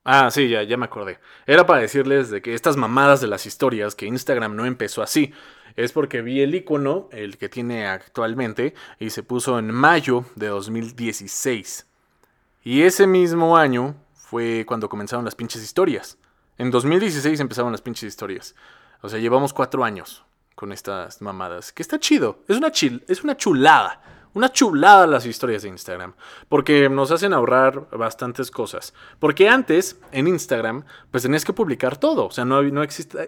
Ah, 0.03 0.31
sí, 0.31 0.49
ya, 0.49 0.63
ya 0.63 0.77
me 0.77 0.85
acordé. 0.85 1.19
Era 1.45 1.65
para 1.67 1.81
decirles 1.81 2.31
de 2.31 2.41
que 2.41 2.55
estas 2.55 2.75
mamadas 2.77 3.21
de 3.21 3.27
las 3.27 3.45
historias, 3.45 3.93
que 3.93 4.07
Instagram 4.07 4.55
no 4.55 4.65
empezó 4.65 5.03
así, 5.03 5.31
es 5.75 5.91
porque 5.91 6.21
vi 6.21 6.41
el 6.41 6.55
icono, 6.55 7.09
el 7.11 7.37
que 7.37 7.49
tiene 7.49 7.87
actualmente, 7.87 8.73
y 8.99 9.09
se 9.09 9.23
puso 9.23 9.59
en 9.59 9.71
mayo 9.71 10.25
de 10.35 10.47
2016. 10.47 11.85
Y 12.63 12.83
ese 12.83 13.07
mismo 13.07 13.57
año 13.57 13.95
fue 14.13 14.65
cuando 14.67 14.89
comenzaron 14.89 15.25
las 15.25 15.35
pinches 15.35 15.63
historias. 15.63 16.17
En 16.57 16.69
2016 16.71 17.39
empezaron 17.39 17.71
las 17.71 17.81
pinches 17.81 18.03
historias. 18.03 18.55
O 19.01 19.09
sea, 19.09 19.19
llevamos 19.19 19.53
cuatro 19.53 19.83
años 19.83 20.23
con 20.55 20.71
estas 20.71 21.21
mamadas. 21.21 21.73
Que 21.73 21.81
está 21.81 21.99
chido. 21.99 22.43
Es 22.47 22.57
una, 22.57 22.71
chil 22.71 23.03
es 23.07 23.23
una 23.23 23.35
chulada. 23.35 24.20
Una 24.33 24.49
chulada 24.49 25.07
las 25.07 25.25
historias 25.25 25.63
de 25.63 25.69
Instagram, 25.69 26.13
porque 26.47 26.87
nos 26.87 27.11
hacen 27.11 27.33
ahorrar 27.33 27.89
bastantes 27.91 28.49
cosas. 28.49 28.93
Porque 29.19 29.49
antes, 29.49 29.99
en 30.13 30.27
Instagram, 30.27 30.85
pues 31.11 31.23
tenías 31.23 31.43
que 31.43 31.51
publicar 31.51 31.97
todo. 31.97 32.27
O 32.27 32.31
sea, 32.31 32.45
no, 32.45 32.61
no, 32.63 32.81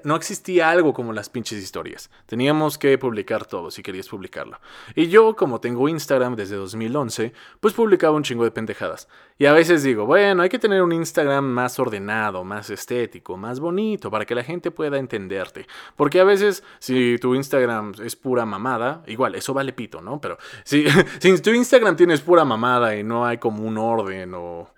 no 0.03 0.15
existía 0.15 0.69
algo 0.69 0.93
como 0.93 1.11
las 1.11 1.29
pinches 1.29 1.61
historias. 1.61 2.09
Teníamos 2.25 2.77
que 2.77 2.97
publicar 2.97 3.45
todo 3.45 3.69
si 3.69 3.83
querías 3.83 4.07
publicarlo. 4.07 4.61
Y 4.95 5.07
yo, 5.07 5.35
como 5.35 5.59
tengo 5.59 5.89
Instagram 5.89 6.37
desde 6.37 6.55
2011, 6.55 7.33
pues 7.59 7.73
publicaba 7.73 8.15
un 8.15 8.23
chingo 8.23 8.45
de 8.45 8.51
pendejadas. 8.51 9.09
Y 9.37 9.45
a 9.45 9.53
veces 9.53 9.83
digo, 9.83 10.05
bueno, 10.05 10.43
hay 10.43 10.49
que 10.49 10.59
tener 10.59 10.81
un 10.81 10.93
Instagram 10.93 11.43
más 11.43 11.79
ordenado, 11.79 12.43
más 12.43 12.69
estético, 12.69 13.35
más 13.35 13.59
bonito, 13.59 14.09
para 14.09 14.25
que 14.25 14.35
la 14.35 14.43
gente 14.43 14.71
pueda 14.71 14.97
entenderte. 14.97 15.67
Porque 15.95 16.19
a 16.19 16.23
veces, 16.23 16.63
si 16.79 17.17
tu 17.19 17.35
Instagram 17.35 17.93
es 18.03 18.15
pura 18.15 18.45
mamada, 18.45 19.03
igual, 19.07 19.35
eso 19.35 19.53
vale 19.53 19.73
pito, 19.73 20.01
¿no? 20.01 20.21
Pero 20.21 20.37
si, 20.63 20.85
si 21.19 21.41
tu 21.41 21.51
Instagram 21.51 21.95
tienes 21.95 22.21
pura 22.21 22.45
mamada 22.45 22.95
y 22.95 23.03
no 23.03 23.25
hay 23.25 23.37
como 23.37 23.63
un 23.63 23.77
orden 23.77 24.33
o... 24.35 24.69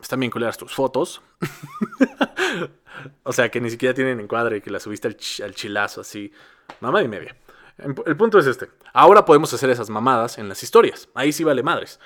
Están 0.00 0.20
bien 0.20 0.30
culeras 0.30 0.56
tus 0.56 0.72
fotos. 0.72 1.20
o 3.24 3.32
sea, 3.32 3.50
que 3.50 3.60
ni 3.60 3.68
siquiera 3.68 3.94
tienen 3.94 4.20
encuadre 4.20 4.58
y 4.58 4.60
que 4.60 4.70
la 4.70 4.78
subiste 4.78 5.08
al, 5.08 5.54
chilazo 5.54 6.02
así. 6.02 6.32
Mamada 6.80 7.04
y 7.04 7.08
media. 7.08 7.36
El 7.78 8.16
punto 8.16 8.38
es 8.38 8.46
este. 8.46 8.68
Ahora 8.92 9.24
podemos 9.24 9.52
hacer 9.52 9.70
esas 9.70 9.90
mamadas 9.90 10.38
en 10.38 10.48
las 10.48 10.62
historias. 10.62 11.08
Ahí 11.14 11.32
sí 11.32 11.42
vale 11.42 11.64
madres. 11.64 11.98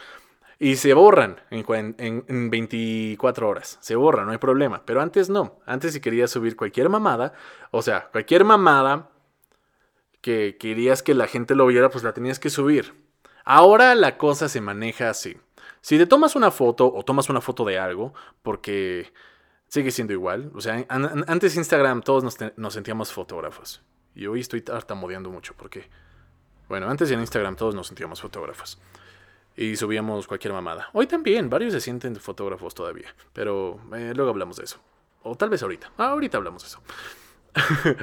Y 0.58 0.76
se 0.76 0.94
borran 0.94 1.40
en, 1.50 1.94
en, 1.98 2.50
24 2.50 3.48
horas. 3.48 3.78
Se 3.82 3.94
borran, 3.94 4.24
no 4.24 4.32
hay 4.32 4.38
problema. 4.38 4.82
Pero 4.86 5.02
antes 5.02 5.28
no. 5.28 5.58
Antes 5.66 5.92
si 5.92 6.00
querías 6.00 6.30
subir 6.30 6.56
cualquier 6.56 6.88
mamada, 6.88 7.34
o 7.72 7.82
sea, 7.82 8.08
cualquier 8.10 8.44
mamada 8.44 9.11
que 10.22 10.56
querías 10.58 11.02
que 11.02 11.14
la 11.14 11.26
gente 11.26 11.54
lo 11.54 11.66
viera, 11.66 11.90
pues 11.90 12.04
la 12.04 12.14
tenías 12.14 12.38
que 12.38 12.48
subir. 12.48 12.94
Ahora 13.44 13.94
la 13.94 14.16
cosa 14.16 14.48
se 14.48 14.60
maneja 14.60 15.10
así. 15.10 15.36
Si 15.82 15.98
te 15.98 16.06
tomas 16.06 16.36
una 16.36 16.50
foto 16.50 16.90
o 16.94 17.04
tomas 17.04 17.28
una 17.28 17.40
foto 17.40 17.64
de 17.64 17.78
algo, 17.78 18.14
porque 18.42 19.12
sigue 19.66 19.90
siendo 19.90 20.12
igual. 20.12 20.50
O 20.54 20.60
sea, 20.60 20.86
antes 20.88 21.56
Instagram 21.56 22.02
todos 22.02 22.22
nos, 22.22 22.36
nos, 22.56 22.72
sentíamos 22.72 23.12
fotógrafos. 23.12 23.82
Y 24.14 24.26
hoy 24.26 24.40
estoy 24.40 24.62
tartamudeando 24.62 25.30
mucho 25.30 25.54
porque... 25.56 25.90
Bueno, 26.68 26.88
antes 26.88 27.10
en 27.10 27.20
Instagram 27.20 27.56
todos 27.56 27.74
nos 27.74 27.88
sentíamos 27.88 28.22
fotógrafos. 28.22 28.78
Y 29.56 29.76
subíamos 29.76 30.28
cualquier 30.28 30.54
mamada. 30.54 30.88
Hoy 30.92 31.06
también, 31.06 31.50
varios 31.50 31.72
se 31.72 31.80
sienten 31.80 32.14
fotógrafos 32.16 32.74
todavía. 32.74 33.14
Pero 33.32 33.80
eh, 33.94 34.12
luego 34.14 34.30
hablamos 34.30 34.56
de 34.56 34.64
eso. 34.64 34.80
O 35.24 35.34
tal 35.34 35.50
vez 35.50 35.62
ahorita. 35.62 35.90
Ah, 35.98 36.10
ahorita 36.10 36.38
hablamos 36.38 36.62
de 36.62 36.68
eso. 36.68 36.82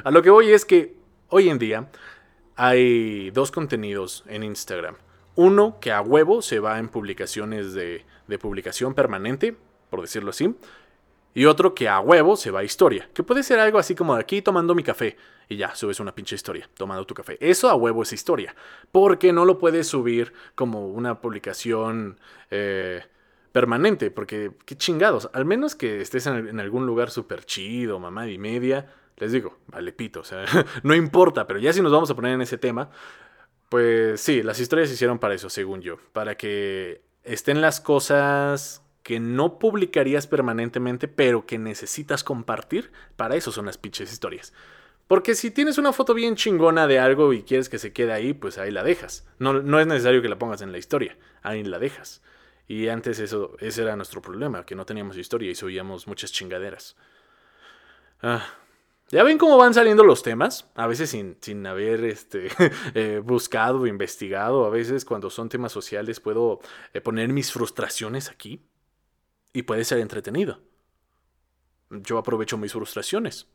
a 0.04 0.12
lo 0.12 0.22
que 0.22 0.30
voy 0.30 0.52
es 0.52 0.66
que 0.66 0.99
hoy 1.30 1.50
en 1.50 1.60
día 1.60 1.90
hay 2.56 3.32
dos 3.32 3.52
contenidos 3.52 4.24
en 4.28 4.44
Instagram. 4.44 4.96
Uno 5.36 5.78
que 5.80 5.92
a 5.92 6.02
huevo 6.02 6.42
se 6.42 6.60
va 6.60 6.80
en 6.80 6.90
publicaciones 6.90 7.74
de, 7.74 8.06
de 8.28 8.38
publicación 8.38 8.94
permanente, 8.94 9.56
por 9.90 10.02
decirlo 10.02 10.32
así. 10.32 10.54
Y 11.34 11.46
otro 11.46 11.76
que 11.76 11.88
a 11.88 12.00
huevo 12.00 12.36
se 12.36 12.52
va 12.52 12.62
a 12.62 12.64
historia. 12.64 13.10
Que 13.14 13.24
puede 13.24 13.44
ser 13.44 13.60
algo 13.60 13.78
así 13.78 13.96
como 13.96 14.16
de 14.16 14.22
aquí 14.22 14.42
tomando 14.42 14.74
mi 14.74 14.84
café. 14.84 15.16
Y 15.48 15.58
ya, 15.58 15.76
subes 15.76 16.00
una 16.00 16.14
pinche 16.14 16.36
historia, 16.36 16.70
tomando 16.76 17.06
tu 17.06 17.14
café. 17.14 17.38
Eso 17.40 17.70
a 17.70 17.76
huevo 17.76 18.04
es 18.04 18.14
historia. 18.14 18.56
Porque 18.92 19.32
no 19.32 19.46
lo 19.46 19.58
puedes 19.58 19.88
subir 19.88 20.34
como 20.56 20.88
una 20.88 21.22
publicación 21.22 22.20
eh, 22.50 23.04
permanente. 23.52 24.12
Porque, 24.12 24.52
qué 24.66 24.76
chingados. 24.76 25.30
Al 25.34 25.46
menos 25.46 25.76
que 25.76 26.02
estés 26.02 26.26
en, 26.28 26.60
algún 26.60 26.86
lugar 26.86 27.12
súper 27.12 27.46
chido, 27.46 28.00
mamá 28.00 28.28
y 28.28 28.38
media. 28.38 28.94
Les 29.20 29.32
digo, 29.32 29.60
vale 29.68 29.92
pito. 29.92 30.22
O 30.22 30.24
sea, 30.24 30.46
no 30.84 30.96
importa. 30.96 31.48
Pero 31.48 31.60
ya 31.60 31.74
si 31.74 31.82
nos 31.82 31.92
vamos 31.92 32.10
a 32.10 32.16
poner 32.16 32.34
en 32.34 32.42
ese 32.42 32.58
tema. 32.58 32.90
Pues 33.70 34.20
sí, 34.20 34.42
las 34.42 34.60
historias 34.60 34.90
se 34.90 34.96
hicieron 34.96 35.20
para 35.20 35.36
eso, 35.36 35.50
según 35.50 35.82
yo. 35.82 35.98
Para 36.12 36.36
que 36.36 37.02
estén 37.24 37.62
las 37.62 37.80
cosas 37.80 38.84
que 39.04 39.20
no 39.20 39.60
publicarías 39.60 40.28
permanentemente, 40.28 41.08
pero 41.08 41.46
que 41.46 41.58
necesitas 41.58 42.24
compartir, 42.24 42.92
para 43.16 43.36
eso 43.36 43.52
son 43.52 43.66
las 43.66 43.78
pinches 43.78 44.12
historias. 44.12 44.54
Porque 45.08 45.34
si 45.34 45.50
tienes 45.50 45.80
una 45.80 45.94
foto 45.94 46.14
bien 46.14 46.36
chingona 46.36 46.86
de 46.86 47.00
algo 47.00 47.34
y 47.34 47.42
quieres 47.42 47.70
que 47.70 47.80
se 47.80 47.94
quede 47.94 48.14
ahí, 48.14 48.34
pues 48.34 48.60
ahí 48.60 48.70
la 48.70 48.84
dejas. 48.84 49.28
No, 49.40 49.54
no 49.54 49.80
es 49.80 49.88
necesario 49.88 50.22
que 50.22 50.30
la 50.30 50.38
pongas 50.38 50.62
en 50.62 50.72
la 50.72 50.78
historia, 50.78 51.18
ahí 51.42 51.64
la 51.64 51.80
dejas. 51.80 52.22
Y 52.68 52.88
antes 52.90 53.18
eso, 53.18 53.56
ese 53.60 53.82
era 53.82 53.96
nuestro 53.96 54.22
problema, 54.22 54.64
que 54.64 54.76
no 54.76 54.86
teníamos 54.86 55.18
historia 55.18 55.50
y 55.50 55.56
subíamos 55.56 56.06
muchas 56.06 56.32
chingaderas. 56.32 56.96
Ah, 58.22 58.46
ya 59.12 59.24
ven 59.24 59.38
cómo 59.38 59.58
van 59.58 59.74
saliendo 59.74 60.04
los 60.04 60.22
temas, 60.22 60.70
a 60.76 60.86
veces 60.86 61.10
sin, 61.10 61.38
sin 61.42 61.66
haber 61.66 62.04
este, 62.06 62.50
eh, 62.94 63.22
buscado 63.24 63.88
investigado, 63.88 64.66
a 64.66 64.70
veces 64.70 65.04
cuando 65.06 65.30
son 65.30 65.50
temas 65.50 65.72
sociales 65.72 66.20
puedo 66.20 66.60
eh, 66.94 67.02
poner 67.02 67.30
mis 67.30 67.52
frustraciones 67.52 68.30
aquí 68.30 68.62
y 69.52 69.64
puede 69.64 69.84
ser 69.84 70.00
entretenido. 70.00 70.60
Yo 71.90 72.20
aprovecho 72.20 72.58
mis 72.58 72.74
frustraciones, 72.74 73.48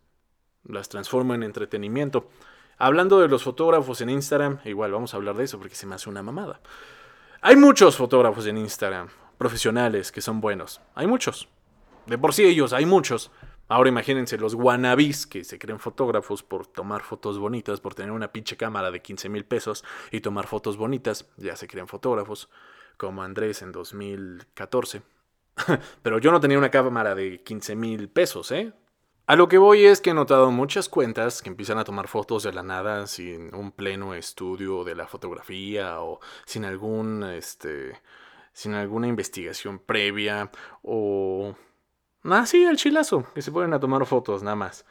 las 0.65 0.89
transformo 0.89 1.35
en 1.35 1.45
entretenimiento. 1.45 2.29
Hablando 2.77 3.21
de 3.21 3.29
los 3.29 3.45
fotógrafos 3.45 4.01
en 4.01 4.11
Instagram, 4.11 4.59
igual 4.65 4.91
vamos 4.91 5.15
a 5.15 5.19
hablar 5.19 5.37
de 5.37 5.45
eso 5.45 5.59
porque 5.59 5.77
se 5.77 5.87
me 5.87 5.95
hace 5.95 6.11
una 6.11 6.25
mamada. 6.25 6.61
Hay 7.41 7.55
muchos 7.55 7.97
fotógrafos 7.97 8.47
en 8.47 8.59
Instagram, 8.59 9.09
profesionales, 9.39 10.11
que 10.11 10.21
son 10.21 10.41
buenos. 10.41 10.81
Hay 10.97 11.07
muchos. 11.07 11.49
De 12.07 12.19
por 12.19 12.35
sí 12.35 12.45
ellos, 12.45 12.73
hay 12.73 12.87
muchos. 12.87 13.31
Ahora 13.69 13.89
imagínense 13.89 14.37
los 14.37 14.55
wannabes 14.55 15.27
que 15.27 15.43
se 15.43 15.59
creen 15.59 15.79
fotógrafos 15.79 16.43
por 16.43 16.67
tomar 16.67 17.03
fotos 17.03 17.39
bonitas, 17.39 17.81
por 17.81 17.95
tener 17.95 18.13
una 18.13 18.33
pinche 18.33 18.57
cámara 18.57 18.91
de 18.91 19.01
15 19.01 19.29
mil 19.31 19.45
pesos 19.45 19.85
y 20.11 20.21
tomar 20.21 20.47
fotos 20.47 20.77
bonitas, 20.77 21.31
ya 21.37 21.57
se 21.57 21.67
creen 21.67 21.89
fotógrafos, 21.89 22.51
como 22.99 23.23
Andrés 23.23 23.63
en 23.63 23.73
2014. 23.73 25.03
Pero 26.03 26.19
yo 26.19 26.31
no 26.31 26.41
tenía 26.41 26.59
una 26.59 26.71
cámara 26.71 27.15
de 27.15 27.43
15 27.43 27.75
mil 27.77 28.09
pesos, 28.09 28.53
¿eh? 28.53 28.73
A 29.27 29.37
lo 29.37 29.49
que 29.49 29.57
voy 29.57 29.87
es 29.87 30.03
que 30.03 30.11
he 30.11 30.15
notado 30.15 30.51
muchas 30.51 30.91
cuentas 30.91 31.41
que 31.41 31.49
empiezan 31.49 31.79
a 31.79 31.85
tomar 31.85 32.09
fotos 32.09 32.43
de 32.43 32.53
la 32.53 32.63
nada 32.63 33.07
sin 33.07 33.55
un 33.55 33.73
pleno 33.73 34.13
estudio 34.13 34.85
de 34.85 34.95
la 34.95 35.07
fotografía 35.07 36.03
o 36.03 36.21
sin 36.45 36.67
algún, 36.67 37.25
este, 37.25 37.99
sin 38.53 38.75
alguna 38.75 39.09
investigación 39.09 39.79
previa 39.79 40.51
o... 40.83 41.55
Ah, 42.25 42.47
sí, 42.47 42.65
el 42.65 42.77
chilazo, 42.77 43.27
que 43.35 43.43
se 43.43 43.53
ponen 43.53 43.75
a 43.75 43.81
tomar 43.81 44.07
fotos 44.07 44.43
nada 44.43 44.57
más. 44.57 44.85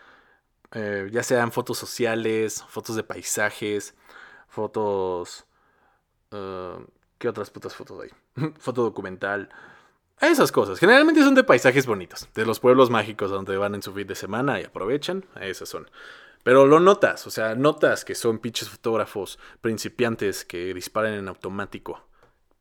Eh, 0.71 1.09
ya 1.11 1.23
sean 1.23 1.51
fotos 1.51 1.77
sociales, 1.77 2.63
fotos 2.67 2.95
de 2.95 3.03
paisajes, 3.03 3.95
fotos... 4.47 5.45
Uh, 6.31 6.83
¿Qué 7.17 7.29
otras 7.29 7.51
putas 7.51 7.75
fotos 7.75 8.01
hay? 8.01 8.09
Foto 8.59 8.83
documental. 8.83 9.49
Esas 10.19 10.51
cosas. 10.51 10.79
Generalmente 10.79 11.23
son 11.23 11.35
de 11.35 11.43
paisajes 11.43 11.85
bonitos, 11.85 12.27
de 12.33 12.45
los 12.45 12.59
pueblos 12.59 12.89
mágicos 12.89 13.31
donde 13.31 13.55
van 13.55 13.75
en 13.75 13.81
su 13.81 13.93
fin 13.93 14.07
de 14.07 14.15
semana 14.15 14.59
y 14.59 14.65
aprovechan. 14.65 15.25
Esas 15.39 15.69
son. 15.69 15.89
Pero 16.43 16.65
lo 16.65 16.79
notas, 16.79 17.25
o 17.25 17.29
sea, 17.29 17.55
notas 17.55 18.03
que 18.03 18.15
son 18.15 18.39
pinches 18.39 18.69
fotógrafos 18.69 19.39
principiantes 19.61 20.43
que 20.43 20.73
disparan 20.73 21.13
en 21.13 21.27
automático. 21.29 22.05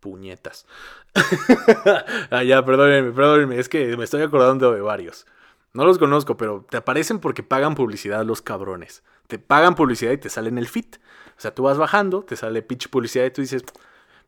Puñetas. 0.03 0.67
ah, 2.33 2.43
ya, 2.43 2.65
perdónenme, 2.65 3.13
perdónenme, 3.13 3.61
es 3.61 3.69
que 3.69 3.97
me 3.97 4.03
estoy 4.03 4.23
acordando 4.23 4.73
de 4.73 4.81
varios. 4.81 5.27
No 5.75 5.85
los 5.85 5.97
conozco, 5.97 6.37
pero 6.37 6.67
te 6.69 6.77
aparecen 6.77 7.21
porque 7.21 7.45
pagan 7.45 7.77
publicidad 7.77 8.25
los 8.25 8.43
cabrones. 8.43 9.05
Te 9.29 9.39
pagan 9.39 9.77
publicidad 9.77 10.11
y 10.11 10.19
te 10.19 10.29
salen 10.29 10.59
el 10.59 10.67
fit. 10.67 10.97
O 11.39 11.41
sea, 11.41 11.55
tú 11.55 11.63
vas 11.63 11.79
bajando, 11.79 12.25
te 12.25 12.35
sale 12.35 12.63
pinche 12.63 12.89
publicidad 12.89 13.27
y 13.27 13.31
tú 13.31 13.43
dices, 13.43 13.63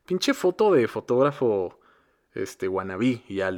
pinche 0.05 0.33
foto 0.33 0.71
de 0.71 0.87
fotógrafo 0.87 1.77
este, 2.33 2.69
wannabe, 2.69 3.23
y 3.27 3.35
ya 3.35 3.51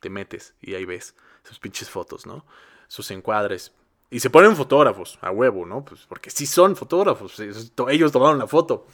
te 0.00 0.10
metes 0.10 0.54
y 0.60 0.74
ahí 0.74 0.84
ves 0.84 1.14
sus 1.42 1.58
pinches 1.58 1.88
fotos, 1.88 2.26
¿no? 2.26 2.44
Sus 2.86 3.10
encuadres. 3.10 3.72
Y 4.10 4.20
se 4.20 4.28
ponen 4.28 4.56
fotógrafos, 4.56 5.18
a 5.22 5.30
huevo, 5.30 5.64
¿no? 5.64 5.86
Pues 5.86 6.04
porque 6.06 6.28
sí 6.28 6.44
son 6.44 6.76
fotógrafos, 6.76 7.40
ellos 7.40 8.12
tomaron 8.12 8.38
la 8.38 8.46
foto. 8.46 8.86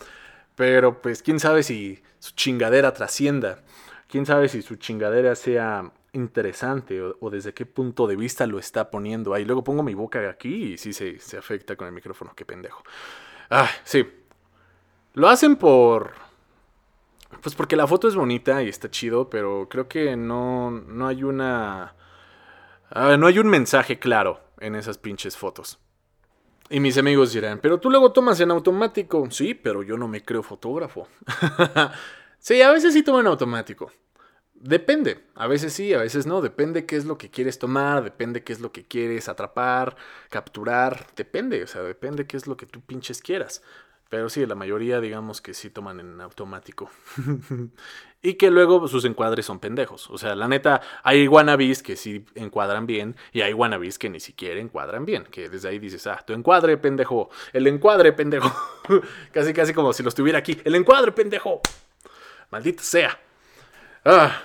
Pero 0.59 1.01
pues 1.01 1.23
quién 1.23 1.38
sabe 1.38 1.62
si 1.62 2.03
su 2.18 2.35
chingadera 2.35 2.92
trascienda, 2.92 3.62
quién 4.09 4.27
sabe 4.27 4.49
si 4.49 4.61
su 4.61 4.75
chingadera 4.75 5.37
sea 5.37 5.92
interesante 6.12 7.01
o, 7.01 7.31
desde 7.31 7.55
qué 7.55 7.64
punto 7.64 8.09
de 8.09 8.16
vista 8.16 8.44
lo 8.44 8.59
está 8.59 8.90
poniendo 8.90 9.35
ahí. 9.35 9.44
Luego 9.44 9.62
pongo 9.62 9.85
mi 9.85 9.94
boca 9.94 10.29
aquí 10.29 10.73
y 10.73 10.77
sí 10.77 10.92
se, 10.92 11.21
se 11.21 11.38
afecta 11.38 11.77
con 11.77 11.87
el 11.87 11.92
micrófono, 11.92 12.33
qué 12.35 12.44
pendejo. 12.44 12.83
Ah, 13.51 13.71
sí. 13.85 14.05
Lo 15.14 15.29
hacen 15.29 15.55
por 15.55 16.12
pues 17.40 17.55
porque 17.55 17.77
la 17.77 17.87
foto 17.87 18.09
es 18.09 18.16
bonita 18.16 18.61
y 18.64 18.68
está 18.68 18.90
chido, 18.90 19.31
pero 19.31 19.68
creo 19.71 19.87
que 19.87 20.16
no, 20.16 20.73
no 20.73 21.07
hay 21.07 21.23
una... 21.23 21.94
no 22.92 23.27
hay 23.29 23.38
un 23.38 23.47
mensaje 23.47 24.01
claro 24.01 24.40
en 24.59 24.75
esas 24.75 24.99
pinches 24.99 25.37
fotos. 25.37 25.79
Y 26.70 26.81
mis 26.81 26.98
amigos 26.98 27.33
dirán, 27.33 27.61
pero 27.62 27.78
tú 27.78 27.90
luego 27.90 28.12
tomas 28.12 28.40
en 28.40 28.50
automático. 28.50 29.31
Sí, 29.31 29.54
pero 29.54 29.83
yo 29.83 29.96
no 29.96 30.07
me 30.07 30.22
creo 30.22 30.42
fotógrafo. 30.42 31.09
sí, 32.38 32.61
a 32.61 32.70
veces 32.70 32.92
sí 32.92 33.02
tomo 33.02 33.20
en 33.20 33.26
automático. 33.26 33.90
Depende, 34.61 35.24
a 35.37 35.46
veces 35.46 35.72
sí, 35.72 35.94
a 35.94 35.98
veces 35.98 36.26
no, 36.26 36.40
depende 36.42 36.85
qué 36.85 36.96
es 36.96 37.04
lo 37.04 37.16
que 37.16 37.31
quieres 37.31 37.61
tomar, 37.61 38.02
depende 38.02 38.42
qué 38.42 38.52
es 38.52 38.59
lo 38.59 38.72
que 38.72 38.85
quieres 38.85 39.28
atrapar, 39.28 39.96
capturar, 40.31 41.07
depende, 41.14 41.62
o 41.62 41.66
sea, 41.68 41.83
depende 41.83 42.26
qué 42.26 42.37
es 42.37 42.48
lo 42.48 42.57
que 42.57 42.66
tú 42.66 42.81
pinches 42.81 43.22
quieras. 43.22 43.62
Pero 44.09 44.31
sí, 44.31 44.47
la 44.47 44.55
mayoría 44.55 45.01
digamos 45.01 45.42
que 45.42 45.53
sí 45.53 45.68
toman 45.68 46.01
en 46.01 46.21
automático. 46.21 46.90
y 48.23 48.35
que 48.35 48.51
luego 48.51 48.88
sus 48.88 49.05
encuadres 49.05 49.44
son 49.44 49.61
pendejos. 49.61 50.09
O 50.11 50.16
sea, 50.16 50.35
la 50.35 50.49
neta, 50.49 50.81
hay 51.03 51.29
wannabes 51.29 51.83
que 51.83 51.94
sí 51.94 52.25
encuadran 52.35 52.87
bien 52.87 53.16
y 53.33 53.42
hay 53.42 53.53
wannabes 53.53 53.99
que 53.99 54.09
ni 54.09 54.21
siquiera 54.21 54.61
encuadran 54.61 55.05
bien. 55.05 55.25
Que 55.25 55.51
desde 55.51 55.68
ahí 55.68 55.79
dices, 55.79 56.07
ah, 56.07 56.23
tu 56.27 56.33
encuadre, 56.33 56.79
pendejo. 56.79 57.29
El 57.53 57.66
encuadre, 57.66 58.12
pendejo. 58.14 58.51
casi, 59.33 59.53
casi 59.53 59.75
como 59.75 59.92
si 59.92 60.03
lo 60.03 60.09
estuviera 60.09 60.38
aquí. 60.38 60.59
El 60.64 60.75
encuadre, 60.75 61.12
pendejo. 61.12 61.61
Maldita 62.51 62.83
sea. 62.83 63.21
Ah, 64.07 64.40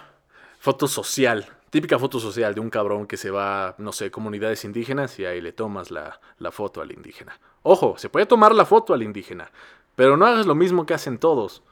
foto 0.59 0.89
social. 0.89 1.47
Típica 1.69 1.97
foto 1.97 2.19
social 2.19 2.53
de 2.53 2.59
un 2.59 2.69
cabrón 2.69 3.07
que 3.07 3.17
se 3.17 3.31
va, 3.31 3.75
no 3.77 3.93
sé, 3.93 4.11
comunidades 4.11 4.65
indígenas 4.65 5.17
y 5.19 5.25
ahí 5.25 5.41
le 5.41 5.53
tomas 5.53 5.89
la, 5.89 6.19
la 6.37 6.51
foto 6.51 6.81
al 6.81 6.91
indígena. 6.91 7.39
Ojo, 7.63 7.97
se 7.97 8.09
puede 8.09 8.25
tomar 8.25 8.53
la 8.53 8.65
foto 8.65 8.93
al 8.93 9.03
indígena, 9.03 9.49
pero 9.95 10.17
no 10.17 10.25
hagas 10.25 10.45
lo 10.45 10.55
mismo 10.55 10.85
que 10.85 10.93
hacen 10.93 11.17
todos. 11.17 11.63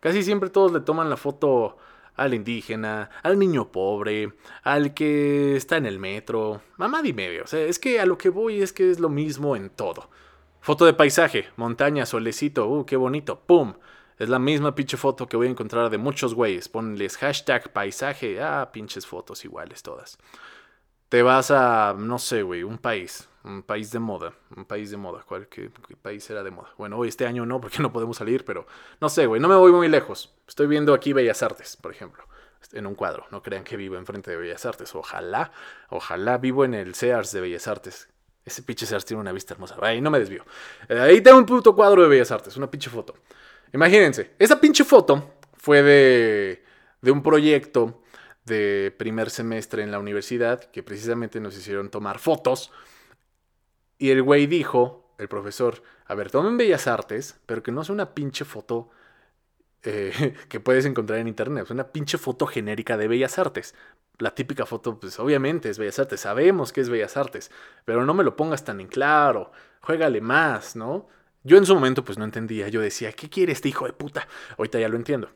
Casi 0.00 0.22
siempre 0.22 0.48
todos 0.48 0.72
le 0.72 0.80
toman 0.80 1.10
la 1.10 1.16
foto 1.16 1.76
al 2.16 2.34
indígena, 2.34 3.10
al 3.22 3.38
niño 3.38 3.72
pobre, 3.72 4.32
al 4.62 4.94
que 4.94 5.56
está 5.56 5.76
en 5.76 5.86
el 5.86 5.98
metro, 5.98 6.62
mamá 6.76 7.00
y 7.04 7.12
medio. 7.12 7.44
O 7.44 7.46
sea, 7.46 7.60
es 7.60 7.78
que 7.78 8.00
a 8.00 8.06
lo 8.06 8.16
que 8.16 8.28
voy 8.28 8.62
es 8.62 8.72
que 8.72 8.90
es 8.90 9.00
lo 9.00 9.08
mismo 9.08 9.56
en 9.56 9.70
todo. 9.70 10.08
Foto 10.60 10.84
de 10.84 10.92
paisaje, 10.92 11.48
montaña, 11.56 12.06
solecito, 12.06 12.68
uh, 12.68 12.84
qué 12.84 12.96
bonito, 12.96 13.40
pum. 13.40 13.74
Es 14.18 14.28
la 14.28 14.38
misma 14.38 14.74
pinche 14.74 14.98
foto 14.98 15.26
que 15.26 15.38
voy 15.38 15.46
a 15.46 15.50
encontrar 15.50 15.88
de 15.88 15.96
muchos 15.96 16.34
güeyes. 16.34 16.68
Ponles 16.68 17.16
hashtag 17.16 17.72
paisaje, 17.72 18.42
ah, 18.42 18.68
pinches 18.70 19.06
fotos 19.06 19.44
iguales 19.46 19.82
todas. 19.82 20.18
Te 21.10 21.22
vas 21.22 21.50
a, 21.50 21.94
no 21.98 22.18
sé, 22.18 22.42
güey, 22.42 22.62
un 22.62 22.78
país 22.78 23.28
un 23.44 23.62
país 23.62 23.90
de 23.90 23.98
moda, 23.98 24.34
un 24.54 24.64
país 24.64 24.90
de 24.90 24.96
moda. 24.96 25.22
¿Cuál 25.26 25.48
qué, 25.48 25.70
país 26.00 26.28
era 26.30 26.42
de 26.42 26.50
moda? 26.50 26.70
Bueno, 26.76 26.98
hoy 26.98 27.08
este 27.08 27.26
año 27.26 27.46
no, 27.46 27.60
porque 27.60 27.78
no 27.82 27.92
podemos 27.92 28.16
salir, 28.16 28.44
pero 28.44 28.66
no 29.00 29.08
sé, 29.08 29.26
güey, 29.26 29.40
no 29.40 29.48
me 29.48 29.54
voy 29.54 29.72
muy 29.72 29.88
lejos. 29.88 30.34
Estoy 30.46 30.66
viendo 30.66 30.94
aquí 30.94 31.12
Bellas 31.12 31.42
Artes, 31.42 31.76
por 31.76 31.92
ejemplo, 31.92 32.24
en 32.72 32.86
un 32.86 32.94
cuadro. 32.94 33.26
No 33.30 33.42
crean 33.42 33.64
que 33.64 33.76
vivo 33.76 33.96
enfrente 33.96 34.30
de 34.30 34.36
Bellas 34.36 34.66
Artes. 34.66 34.94
Ojalá, 34.94 35.52
ojalá 35.88 36.38
vivo 36.38 36.64
en 36.64 36.74
el 36.74 36.94
Sears 36.94 37.32
de 37.32 37.40
Bellas 37.40 37.66
Artes. 37.68 38.08
Ese 38.44 38.62
pinche 38.62 38.86
Sears 38.86 39.04
tiene 39.04 39.20
una 39.20 39.32
vista 39.32 39.54
hermosa. 39.54 39.76
Ahí 39.80 40.00
no 40.00 40.10
me 40.10 40.18
desvío. 40.18 40.44
Eh, 40.88 40.98
ahí 40.98 41.20
tengo 41.20 41.38
un 41.38 41.46
puto 41.46 41.74
cuadro 41.74 42.02
de 42.02 42.08
Bellas 42.08 42.30
Artes, 42.30 42.56
una 42.56 42.70
pinche 42.70 42.90
foto. 42.90 43.14
Imagínense, 43.72 44.34
esa 44.38 44.60
pinche 44.60 44.84
foto 44.84 45.34
fue 45.54 45.82
de, 45.82 46.64
de 47.00 47.10
un 47.10 47.22
proyecto 47.22 48.02
de 48.44 48.94
primer 48.96 49.30
semestre 49.30 49.82
en 49.82 49.90
la 49.90 49.98
universidad 49.98 50.64
que 50.64 50.82
precisamente 50.82 51.40
nos 51.40 51.56
hicieron 51.56 51.90
tomar 51.90 52.18
fotos 52.18 52.72
y 53.98 54.10
el 54.10 54.22
güey 54.22 54.46
dijo, 54.46 55.14
el 55.18 55.28
profesor, 55.28 55.82
a 56.06 56.14
ver, 56.14 56.30
tomen 56.30 56.56
bellas 56.56 56.86
artes, 56.86 57.38
pero 57.46 57.62
que 57.62 57.70
no 57.70 57.84
sea 57.84 57.92
una 57.92 58.14
pinche 58.14 58.44
foto 58.44 58.90
eh, 59.82 60.34
que 60.48 60.60
puedes 60.60 60.84
encontrar 60.84 61.18
en 61.18 61.28
internet, 61.28 61.64
es 61.64 61.70
una 61.70 61.88
pinche 61.88 62.18
foto 62.18 62.46
genérica 62.46 62.96
de 62.96 63.08
bellas 63.08 63.38
artes. 63.38 63.74
La 64.18 64.34
típica 64.34 64.66
foto, 64.66 64.98
pues 65.00 65.18
obviamente 65.18 65.70
es 65.70 65.78
Bellas 65.78 65.98
Artes, 65.98 66.20
sabemos 66.20 66.72
que 66.72 66.82
es 66.82 66.90
Bellas 66.90 67.16
Artes, 67.16 67.50
pero 67.86 68.04
no 68.04 68.12
me 68.12 68.22
lo 68.22 68.36
pongas 68.36 68.64
tan 68.64 68.80
en 68.80 68.88
claro, 68.88 69.50
juégale 69.80 70.20
más, 70.20 70.76
¿no? 70.76 71.08
Yo 71.42 71.56
en 71.56 71.64
su 71.64 71.74
momento 71.74 72.04
pues 72.04 72.18
no 72.18 72.24
entendía, 72.24 72.68
yo 72.68 72.82
decía, 72.82 73.12
¿qué 73.12 73.30
quiere 73.30 73.52
este 73.52 73.70
hijo 73.70 73.86
de 73.86 73.94
puta? 73.94 74.28
Ahorita 74.58 74.78
ya 74.78 74.90
lo 74.90 74.96
entiendo. 74.96 75.30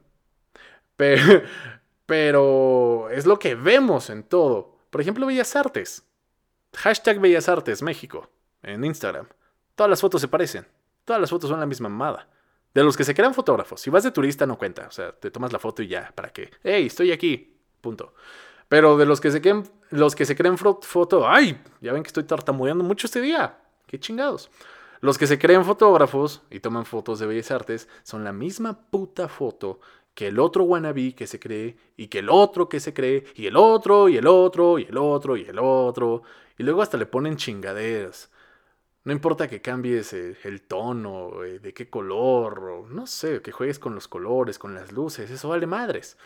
Pero, 0.97 1.43
pero 2.07 3.09
es 3.11 3.27
lo 3.27 3.39
que 3.39 3.55
vemos 3.55 4.11
en 4.11 4.23
todo. 4.23 4.79
Por 4.91 5.01
ejemplo, 5.01 5.27
Bellas 5.27 5.57
Artes. 5.57 6.07
Hashtag 6.77 7.21
Bellas 7.21 7.49
Artes 7.49 7.83
México 7.83 8.31
en 8.63 8.85
Instagram. 8.85 9.29
Todas 9.75 9.91
las 9.91 10.01
fotos 10.01 10.21
se 10.21 10.29
parecen. 10.29 10.67
Todas 11.05 11.21
las 11.21 11.31
fotos 11.31 11.51
son 11.51 11.61
la 11.61 11.67
misma 11.67 11.89
mamada. 11.89 12.29
De 12.73 12.83
los 12.83 12.97
que 12.97 13.05
se 13.05 13.15
crean 13.15 13.35
fotógrafos. 13.35 13.81
Si 13.81 13.91
vas 13.91 14.03
de 14.03 14.11
turista 14.11 14.47
no 14.47 14.59
cuenta. 14.59 14.87
O 14.87 14.91
sea, 14.91 15.13
te 15.13 15.31
tomas 15.31 15.53
la 15.53 15.59
foto 15.59 15.83
y 15.83 15.89
ya. 15.89 16.13
¿Para 16.15 16.33
qué? 16.33 16.51
¡Hey, 16.63 16.87
estoy 16.87 17.13
aquí! 17.13 17.57
Punto. 17.81 18.15
Pero 18.69 18.97
de 18.97 19.07
los 19.07 19.21
que 19.21 19.31
se 19.31 19.41
creen, 19.41 19.65
los 19.91 20.15
que 20.15 20.25
se 20.25 20.35
creen 20.35 20.59
foto... 20.59 21.29
¡Ay! 21.29 21.63
Ya 21.81 21.93
ven 21.93 22.03
que 22.03 22.09
estoy 22.09 22.25
tartamudeando 22.25 22.83
mucho 22.83 23.07
este 23.07 23.21
día. 23.21 23.59
¡Qué 23.87 24.01
chingados! 24.01 24.51
Los 25.01 25.19
que 25.19 25.27
se 25.27 25.39
creen 25.39 25.65
fotógrafos 25.65 26.43
y 26.51 26.61
toman 26.61 26.87
fotos 26.87 27.19
de 27.19 27.27
bellas 27.27 27.51
artes 27.51 27.89
son 28.03 28.25
la 28.25 28.33
misma 28.33 28.89
puta 28.91 29.29
foto 29.29 29.81
que 30.15 30.29
el 30.29 30.39
otro 30.39 30.65
wannabe 30.65 31.15
que 31.15 31.27
se 31.27 31.41
cree, 31.41 31.77
y 31.97 32.07
que 32.07 32.21
el 32.21 32.31
otro 32.31 32.69
que 32.69 32.81
se 32.81 32.95
cree, 32.95 33.25
y 33.35 33.47
el 33.47 33.57
otro, 33.57 34.09
y 34.09 34.17
el 34.17 34.27
otro, 34.27 34.79
y 34.79 34.85
el 34.85 34.97
otro, 34.97 35.37
y 35.37 35.43
el 35.45 35.59
otro. 35.59 36.23
Y 36.57 36.63
luego 36.63 36.83
hasta 36.83 36.97
le 36.97 37.07
ponen 37.07 37.37
chingaderas. 37.37 38.31
No 39.05 39.13
importa 39.13 39.49
que 39.49 39.61
cambies 39.61 40.13
eh, 40.15 40.37
el 40.45 40.63
tono, 40.63 41.45
eh, 41.45 41.59
de 41.59 41.75
qué 41.75 41.91
color, 41.91 42.59
o 42.61 42.87
no 42.89 43.07
sé, 43.07 43.43
que 43.43 43.53
juegues 43.53 43.79
con 43.79 43.95
los 43.95 44.09
colores, 44.09 44.59
con 44.59 44.75
las 44.75 44.93
luces, 44.93 45.31
eso 45.31 45.49
vale 45.51 45.67
madres. 45.67 46.17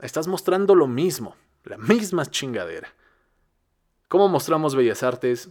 Estás 0.00 0.26
mostrando 0.26 0.74
lo 0.74 0.86
mismo, 0.86 1.36
la 1.64 1.76
misma 1.76 2.24
chingadera. 2.26 2.94
¿Cómo 4.08 4.28
mostramos 4.28 4.74
Bellas 4.74 5.02
Artes 5.02 5.50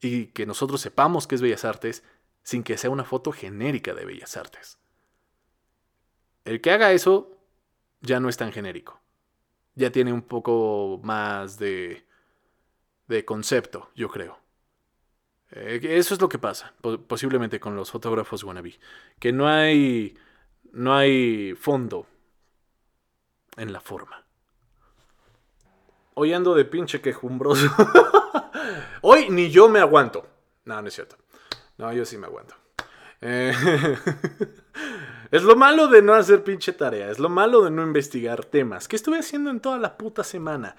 y 0.00 0.26
que 0.26 0.46
nosotros 0.46 0.80
sepamos 0.80 1.26
que 1.26 1.34
es 1.36 1.42
Bellas 1.42 1.64
Artes 1.64 2.04
sin 2.42 2.62
que 2.62 2.76
sea 2.76 2.90
una 2.90 3.04
foto 3.04 3.32
genérica 3.32 3.94
de 3.94 4.04
Bellas 4.04 4.36
Artes? 4.36 4.78
El 6.46 6.60
que 6.60 6.70
haga 6.70 6.92
eso 6.92 7.36
ya 8.00 8.20
no 8.20 8.28
es 8.28 8.36
tan 8.36 8.52
genérico. 8.52 9.00
Ya 9.74 9.90
tiene 9.90 10.12
un 10.12 10.22
poco 10.22 11.00
más 11.02 11.58
de, 11.58 12.06
de 13.08 13.24
concepto, 13.24 13.90
yo 13.96 14.08
creo. 14.08 14.38
Eh, 15.50 15.80
eso 15.82 16.14
es 16.14 16.20
lo 16.20 16.28
que 16.28 16.38
pasa, 16.38 16.72
posiblemente 17.08 17.58
con 17.58 17.74
los 17.74 17.90
fotógrafos 17.90 18.44
wannabe. 18.44 18.78
Que 19.18 19.32
no 19.32 19.48
hay, 19.48 20.16
no 20.70 20.94
hay 20.94 21.54
fondo 21.54 22.06
en 23.56 23.72
la 23.72 23.80
forma. 23.80 24.24
Hoy 26.14 26.32
ando 26.32 26.54
de 26.54 26.64
pinche 26.64 27.00
quejumbroso. 27.00 27.68
Hoy 29.02 29.30
ni 29.30 29.50
yo 29.50 29.68
me 29.68 29.80
aguanto. 29.80 30.26
No, 30.64 30.80
no 30.80 30.86
es 30.86 30.94
cierto. 30.94 31.16
No, 31.76 31.92
yo 31.92 32.04
sí 32.04 32.16
me 32.16 32.26
aguanto. 32.26 32.54
Eh, 33.20 33.52
es 35.30 35.42
lo 35.42 35.56
malo 35.56 35.88
de 35.88 36.02
no 36.02 36.14
hacer 36.14 36.44
pinche 36.44 36.72
tarea, 36.72 37.10
es 37.10 37.18
lo 37.18 37.28
malo 37.28 37.62
de 37.62 37.70
no 37.70 37.82
investigar 37.82 38.44
temas. 38.44 38.88
¿Qué 38.88 38.96
estuve 38.96 39.18
haciendo 39.18 39.50
en 39.50 39.60
toda 39.60 39.78
la 39.78 39.96
puta 39.96 40.24
semana? 40.24 40.76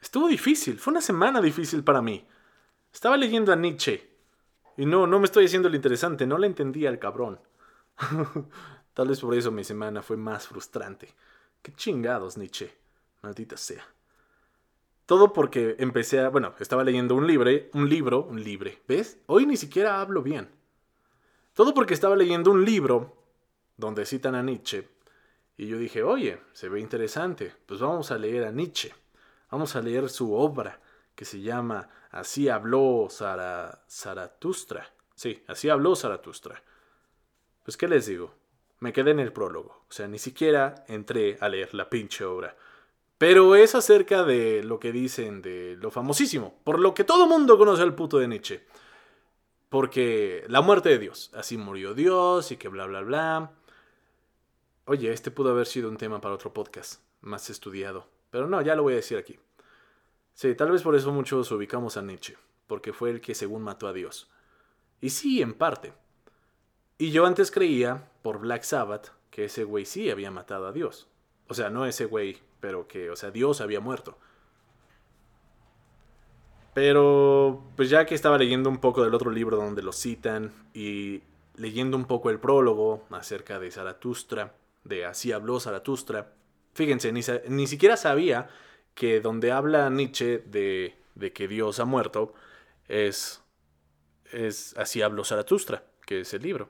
Estuvo 0.00 0.28
difícil, 0.28 0.78
fue 0.78 0.92
una 0.92 1.00
semana 1.00 1.40
difícil 1.40 1.84
para 1.84 2.02
mí. 2.02 2.26
Estaba 2.92 3.16
leyendo 3.16 3.52
a 3.52 3.56
Nietzsche. 3.56 4.10
Y 4.76 4.86
no, 4.86 5.06
no 5.06 5.18
me 5.18 5.26
estoy 5.26 5.44
haciendo 5.44 5.68
lo 5.68 5.76
interesante, 5.76 6.26
no 6.26 6.38
le 6.38 6.46
entendía 6.46 6.88
al 6.88 6.98
cabrón. 6.98 7.38
Tal 8.94 9.08
vez 9.08 9.20
por 9.20 9.34
eso 9.34 9.50
mi 9.50 9.64
semana 9.64 10.02
fue 10.02 10.16
más 10.16 10.48
frustrante. 10.48 11.08
Qué 11.62 11.72
chingados, 11.72 12.36
Nietzsche. 12.36 12.74
Maldita 13.22 13.56
sea. 13.56 13.84
Todo 15.06 15.32
porque 15.32 15.76
empecé 15.78 16.20
a. 16.20 16.28
Bueno, 16.28 16.54
estaba 16.58 16.84
leyendo 16.84 17.14
un 17.14 17.26
libro, 17.26 17.50
un 17.74 17.88
libro, 17.88 18.24
un 18.24 18.42
libro. 18.42 18.70
¿Ves? 18.88 19.18
Hoy 19.26 19.46
ni 19.46 19.56
siquiera 19.56 20.00
hablo 20.00 20.22
bien. 20.22 20.48
Todo 21.54 21.74
porque 21.74 21.94
estaba 21.94 22.16
leyendo 22.16 22.50
un 22.50 22.64
libro 22.64 23.21
donde 23.82 24.06
citan 24.06 24.36
a 24.36 24.42
Nietzsche. 24.42 24.88
Y 25.56 25.66
yo 25.66 25.76
dije, 25.76 26.02
oye, 26.04 26.40
se 26.52 26.68
ve 26.68 26.80
interesante. 26.80 27.52
Pues 27.66 27.80
vamos 27.80 28.12
a 28.12 28.18
leer 28.18 28.44
a 28.44 28.52
Nietzsche. 28.52 28.94
Vamos 29.50 29.74
a 29.76 29.82
leer 29.82 30.08
su 30.08 30.32
obra, 30.32 30.80
que 31.14 31.24
se 31.24 31.40
llama 31.40 31.88
Así 32.10 32.48
habló 32.48 33.08
Zaratustra. 33.10 34.88
Sí, 35.14 35.42
así 35.48 35.68
habló 35.68 35.96
Zaratustra. 35.96 36.62
Pues, 37.64 37.76
¿qué 37.76 37.88
les 37.88 38.06
digo? 38.06 38.34
Me 38.78 38.92
quedé 38.92 39.10
en 39.10 39.20
el 39.20 39.32
prólogo. 39.32 39.84
O 39.88 39.92
sea, 39.92 40.06
ni 40.06 40.18
siquiera 40.18 40.84
entré 40.88 41.36
a 41.40 41.48
leer 41.48 41.74
la 41.74 41.90
pinche 41.90 42.24
obra. 42.24 42.56
Pero 43.18 43.56
es 43.56 43.74
acerca 43.74 44.22
de 44.24 44.62
lo 44.62 44.78
que 44.78 44.92
dicen 44.92 45.42
de 45.42 45.76
lo 45.76 45.90
famosísimo, 45.90 46.60
por 46.64 46.78
lo 46.78 46.94
que 46.94 47.04
todo 47.04 47.26
mundo 47.26 47.58
conoce 47.58 47.82
al 47.82 47.94
puto 47.94 48.18
de 48.18 48.28
Nietzsche. 48.28 48.64
Porque 49.68 50.44
la 50.48 50.60
muerte 50.60 50.88
de 50.88 50.98
Dios, 50.98 51.30
así 51.34 51.56
murió 51.56 51.94
Dios 51.94 52.52
y 52.52 52.56
que 52.56 52.68
bla, 52.68 52.86
bla, 52.86 53.00
bla. 53.02 53.52
Oye, 54.84 55.12
este 55.12 55.30
pudo 55.30 55.50
haber 55.50 55.66
sido 55.66 55.88
un 55.88 55.96
tema 55.96 56.20
para 56.20 56.34
otro 56.34 56.52
podcast, 56.52 57.00
más 57.20 57.50
estudiado. 57.50 58.08
Pero 58.30 58.48
no, 58.48 58.60
ya 58.62 58.74
lo 58.74 58.82
voy 58.82 58.94
a 58.94 58.96
decir 58.96 59.16
aquí. 59.16 59.38
Sí, 60.34 60.54
tal 60.56 60.72
vez 60.72 60.82
por 60.82 60.96
eso 60.96 61.12
muchos 61.12 61.52
ubicamos 61.52 61.96
a 61.96 62.02
Nietzsche, 62.02 62.36
porque 62.66 62.92
fue 62.92 63.10
el 63.10 63.20
que 63.20 63.34
según 63.34 63.62
mató 63.62 63.86
a 63.86 63.92
Dios. 63.92 64.28
Y 65.00 65.10
sí, 65.10 65.40
en 65.40 65.54
parte. 65.54 65.92
Y 66.98 67.12
yo 67.12 67.26
antes 67.26 67.52
creía, 67.52 68.10
por 68.22 68.40
Black 68.40 68.64
Sabbath, 68.64 69.10
que 69.30 69.44
ese 69.44 69.62
güey 69.62 69.84
sí 69.84 70.10
había 70.10 70.32
matado 70.32 70.66
a 70.66 70.72
Dios. 70.72 71.06
O 71.48 71.54
sea, 71.54 71.70
no 71.70 71.86
ese 71.86 72.06
güey, 72.06 72.38
pero 72.58 72.88
que, 72.88 73.10
o 73.10 73.16
sea, 73.16 73.30
Dios 73.30 73.60
había 73.60 73.80
muerto. 73.80 74.18
Pero, 76.74 77.62
pues 77.76 77.88
ya 77.88 78.06
que 78.06 78.14
estaba 78.14 78.38
leyendo 78.38 78.68
un 78.68 78.78
poco 78.78 79.04
del 79.04 79.14
otro 79.14 79.30
libro 79.30 79.56
donde 79.56 79.82
lo 79.82 79.92
citan 79.92 80.52
y 80.74 81.22
leyendo 81.54 81.96
un 81.96 82.06
poco 82.06 82.30
el 82.30 82.40
prólogo 82.40 83.04
acerca 83.10 83.58
de 83.58 83.70
Zaratustra, 83.70 84.54
de 84.84 85.04
Así 85.04 85.32
habló 85.32 85.60
Zaratustra, 85.60 86.32
fíjense, 86.74 87.12
ni, 87.12 87.66
siquiera 87.66 87.96
sabía 87.96 88.48
que 88.94 89.20
donde 89.20 89.52
habla 89.52 89.88
Nietzsche 89.90 90.38
de, 90.38 90.96
de 91.14 91.32
que 91.32 91.48
Dios 91.48 91.80
ha 91.80 91.84
muerto 91.84 92.34
es, 92.88 93.42
es 94.30 94.76
Así 94.76 95.02
habló 95.02 95.24
Zaratustra, 95.24 95.84
que 96.04 96.20
es 96.20 96.34
el 96.34 96.42
libro. 96.42 96.68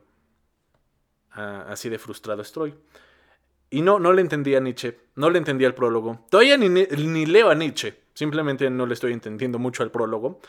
Ah, 1.33 1.66
así 1.68 1.88
de 1.88 1.98
frustrado 1.98 2.42
estoy. 2.42 2.75
Y 3.70 3.81
no, 3.81 3.98
no 3.98 4.12
le 4.12 4.20
entendía 4.20 4.59
a 4.59 4.61
Nietzsche, 4.61 4.98
no 5.14 5.31
le 5.31 5.38
entendía 5.38 5.66
el 5.66 5.75
prólogo. 5.75 6.27
Todavía 6.31 6.59
ni, 6.59 6.68
ni 6.68 7.27
leo 7.27 7.48
a 7.48 7.55
Nietzsche, 7.55 8.03
simplemente 8.12 8.68
no 8.68 8.85
le 8.85 8.94
estoy 8.94 9.12
entendiendo 9.14 9.59
mucho 9.59 9.83
al 9.83 9.90
prólogo. 9.90 10.40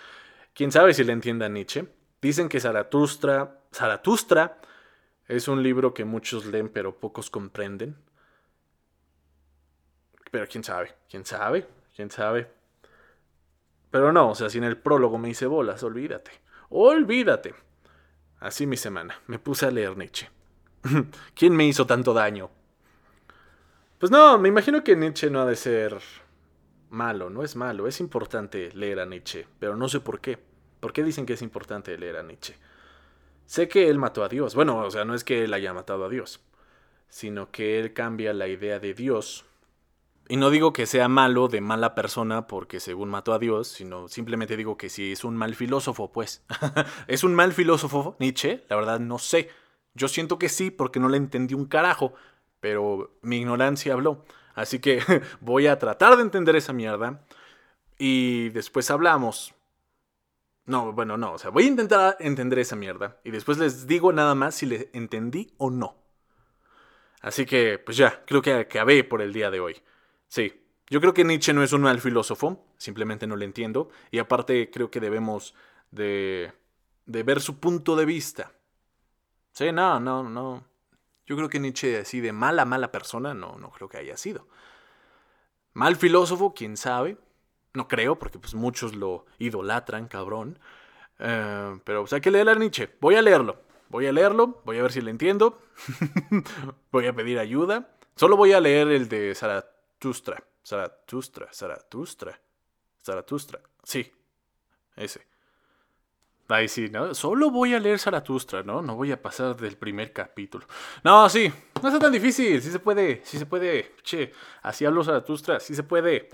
Quién 0.53 0.71
sabe 0.71 0.93
si 0.93 1.03
le 1.03 1.13
entienda 1.13 1.45
a 1.45 1.49
Nietzsche. 1.49 1.87
Dicen 2.21 2.49
que 2.49 2.59
Zaratustra, 2.59 3.61
Zaratustra 3.73 4.59
es 5.27 5.47
un 5.47 5.63
libro 5.63 5.93
que 5.93 6.05
muchos 6.05 6.45
leen 6.45 6.69
pero 6.69 6.97
pocos 6.97 7.29
comprenden. 7.29 7.95
Pero 10.31 10.47
quién 10.47 10.63
sabe, 10.63 10.95
quién 11.09 11.25
sabe, 11.25 11.67
quién 11.95 12.09
sabe. 12.09 12.51
Pero 13.91 14.11
no, 14.11 14.31
o 14.31 14.35
sea, 14.35 14.49
si 14.49 14.57
en 14.57 14.63
el 14.63 14.77
prólogo 14.77 15.17
me 15.17 15.29
hice 15.29 15.45
bolas, 15.45 15.83
olvídate, 15.83 16.31
olvídate. 16.69 17.53
Así 18.39 18.65
mi 18.65 18.75
semana, 18.75 19.19
me 19.27 19.39
puse 19.39 19.67
a 19.67 19.71
leer 19.71 19.95
Nietzsche. 19.95 20.29
¿Quién 21.35 21.55
me 21.55 21.65
hizo 21.65 21.85
tanto 21.85 22.13
daño? 22.13 22.49
Pues 23.99 24.11
no, 24.11 24.37
me 24.37 24.49
imagino 24.49 24.83
que 24.83 24.95
Nietzsche 24.95 25.29
no 25.29 25.41
ha 25.41 25.45
de 25.45 25.55
ser 25.55 25.97
malo, 26.89 27.29
no 27.29 27.43
es 27.43 27.55
malo, 27.55 27.87
es 27.87 27.99
importante 27.99 28.71
leer 28.73 28.99
a 28.99 29.05
Nietzsche, 29.05 29.47
pero 29.59 29.77
no 29.77 29.87
sé 29.87 29.99
por 29.99 30.19
qué. 30.19 30.37
¿Por 30.79 30.91
qué 30.91 31.03
dicen 31.03 31.25
que 31.25 31.33
es 31.33 31.41
importante 31.41 31.97
leer 31.97 32.17
a 32.17 32.23
Nietzsche? 32.23 32.55
Sé 33.45 33.67
que 33.67 33.89
él 33.89 33.99
mató 33.99 34.23
a 34.23 34.29
Dios, 34.29 34.55
bueno, 34.55 34.79
o 34.79 34.91
sea, 34.91 35.05
no 35.05 35.13
es 35.15 35.23
que 35.23 35.43
él 35.43 35.53
haya 35.53 35.73
matado 35.73 36.05
a 36.05 36.09
Dios, 36.09 36.41
sino 37.09 37.51
que 37.51 37.79
él 37.79 37.93
cambia 37.93 38.33
la 38.33 38.47
idea 38.47 38.79
de 38.79 38.93
Dios. 38.93 39.45
Y 40.29 40.37
no 40.37 40.49
digo 40.49 40.71
que 40.71 40.85
sea 40.85 41.09
malo 41.09 41.49
de 41.49 41.59
mala 41.59 41.95
persona 41.95 42.47
porque 42.47 42.79
según 42.79 43.09
mató 43.09 43.33
a 43.33 43.39
Dios, 43.39 43.67
sino 43.67 44.07
simplemente 44.07 44.55
digo 44.55 44.77
que 44.77 44.89
si 44.89 45.11
es 45.11 45.23
un 45.23 45.35
mal 45.35 45.53
filósofo, 45.53 46.11
pues. 46.11 46.43
¿Es 47.07 47.23
un 47.23 47.35
mal 47.35 47.51
filósofo 47.51 48.15
Nietzsche? 48.19 48.63
La 48.69 48.77
verdad 48.77 48.99
no 48.99 49.19
sé. 49.19 49.49
Yo 49.93 50.07
siento 50.07 50.39
que 50.39 50.49
sí 50.49 50.71
porque 50.71 50.99
no 50.99 51.09
le 51.09 51.17
entendí 51.17 51.53
un 51.53 51.65
carajo, 51.65 52.13
pero 52.61 53.11
mi 53.21 53.37
ignorancia 53.37 53.93
habló. 53.93 54.23
Así 54.55 54.79
que 54.79 55.01
voy 55.41 55.67
a 55.67 55.77
tratar 55.77 56.15
de 56.15 56.23
entender 56.23 56.55
esa 56.55 56.73
mierda 56.73 57.21
y 57.97 58.49
después 58.49 58.89
hablamos. 58.91 59.53
No, 60.65 60.93
bueno, 60.93 61.17
no, 61.17 61.33
o 61.33 61.37
sea, 61.37 61.49
voy 61.49 61.65
a 61.65 61.67
intentar 61.67 62.15
entender 62.19 62.59
esa 62.59 62.75
mierda 62.75 63.19
y 63.23 63.31
después 63.31 63.57
les 63.57 63.85
digo 63.85 64.13
nada 64.13 64.33
más 64.33 64.55
si 64.55 64.65
le 64.65 64.89
entendí 64.93 65.53
o 65.57 65.69
no. 65.69 65.97
Así 67.21 67.45
que, 67.45 67.79
pues 67.79 67.97
ya, 67.97 68.23
creo 68.25 68.41
que 68.41 68.53
acabé 68.53 69.03
por 69.03 69.21
el 69.21 69.33
día 69.33 69.51
de 69.51 69.59
hoy. 69.59 69.81
Sí, 70.27 70.63
yo 70.87 71.01
creo 71.01 71.13
que 71.13 71.23
Nietzsche 71.23 71.53
no 71.53 71.63
es 71.63 71.73
un 71.73 71.81
mal 71.81 71.99
filósofo, 71.99 72.65
simplemente 72.77 73.27
no 73.27 73.35
le 73.35 73.45
entiendo, 73.45 73.89
y 74.11 74.19
aparte 74.19 74.69
creo 74.71 74.89
que 74.89 74.99
debemos 74.99 75.53
de, 75.91 76.53
de 77.05 77.23
ver 77.23 77.41
su 77.41 77.59
punto 77.59 77.95
de 77.95 78.05
vista. 78.05 78.51
Sí, 79.51 79.71
no, 79.71 79.99
no, 79.99 80.29
no. 80.29 80.65
Yo 81.25 81.35
creo 81.35 81.49
que 81.49 81.59
Nietzsche 81.59 81.97
así 81.97 82.19
de 82.19 82.33
mala, 82.33 82.65
mala 82.65 82.91
persona, 82.91 83.33
no, 83.33 83.57
no 83.57 83.69
creo 83.71 83.87
que 83.87 83.97
haya 83.97 84.17
sido. 84.17 84.47
Mal 85.73 85.95
filósofo, 85.95 86.53
quién 86.53 86.77
sabe. 86.77 87.17
No 87.73 87.87
creo, 87.87 88.17
porque 88.17 88.39
pues 88.39 88.53
muchos 88.53 88.95
lo 88.95 89.25
idolatran, 89.39 90.07
cabrón. 90.07 90.59
Eh, 91.19 91.79
pero 91.83 92.01
pues 92.01 92.13
hay 92.13 92.21
que 92.21 92.31
leer 92.31 92.49
a 92.49 92.55
Nietzsche. 92.55 92.89
Voy 92.99 93.15
a 93.15 93.21
leerlo. 93.21 93.61
Voy 93.89 94.07
a 94.07 94.11
leerlo, 94.11 94.61
voy 94.65 94.79
a 94.79 94.81
ver 94.81 94.91
si 94.91 95.01
le 95.01 95.11
entiendo. 95.11 95.61
voy 96.91 97.07
a 97.07 97.13
pedir 97.13 97.39
ayuda. 97.39 97.89
Solo 98.15 98.37
voy 98.37 98.53
a 98.53 98.59
leer 98.59 98.87
el 98.89 99.07
de 99.07 99.35
Zaratustra. 99.35 100.43
Zaratustra, 100.65 101.47
Zaratustra. 101.53 102.39
Zaratustra. 103.03 103.59
Sí, 103.83 104.11
ese. 104.95 105.27
Ahí 106.47 106.67
sí, 106.67 106.89
¿no? 106.89 107.13
Solo 107.13 107.51
voy 107.51 107.73
a 107.73 107.79
leer 107.79 107.99
Zaratustra, 107.99 108.63
¿no? 108.63 108.81
No 108.81 108.95
voy 108.95 109.11
a 109.11 109.21
pasar 109.21 109.55
del 109.55 109.77
primer 109.77 110.11
capítulo. 110.13 110.65
No, 111.03 111.29
sí, 111.29 111.51
no 111.81 111.87
está 111.87 111.99
tan 111.99 112.11
difícil, 112.11 112.61
sí 112.61 112.69
se 112.69 112.79
puede, 112.79 113.21
sí 113.23 113.37
se 113.37 113.45
puede. 113.45 113.95
Che, 114.03 114.31
así 114.61 114.85
hablo 114.85 115.03
Zaratustra, 115.03 115.59
sí 115.59 115.73
se 115.73 115.83
puede. 115.83 116.29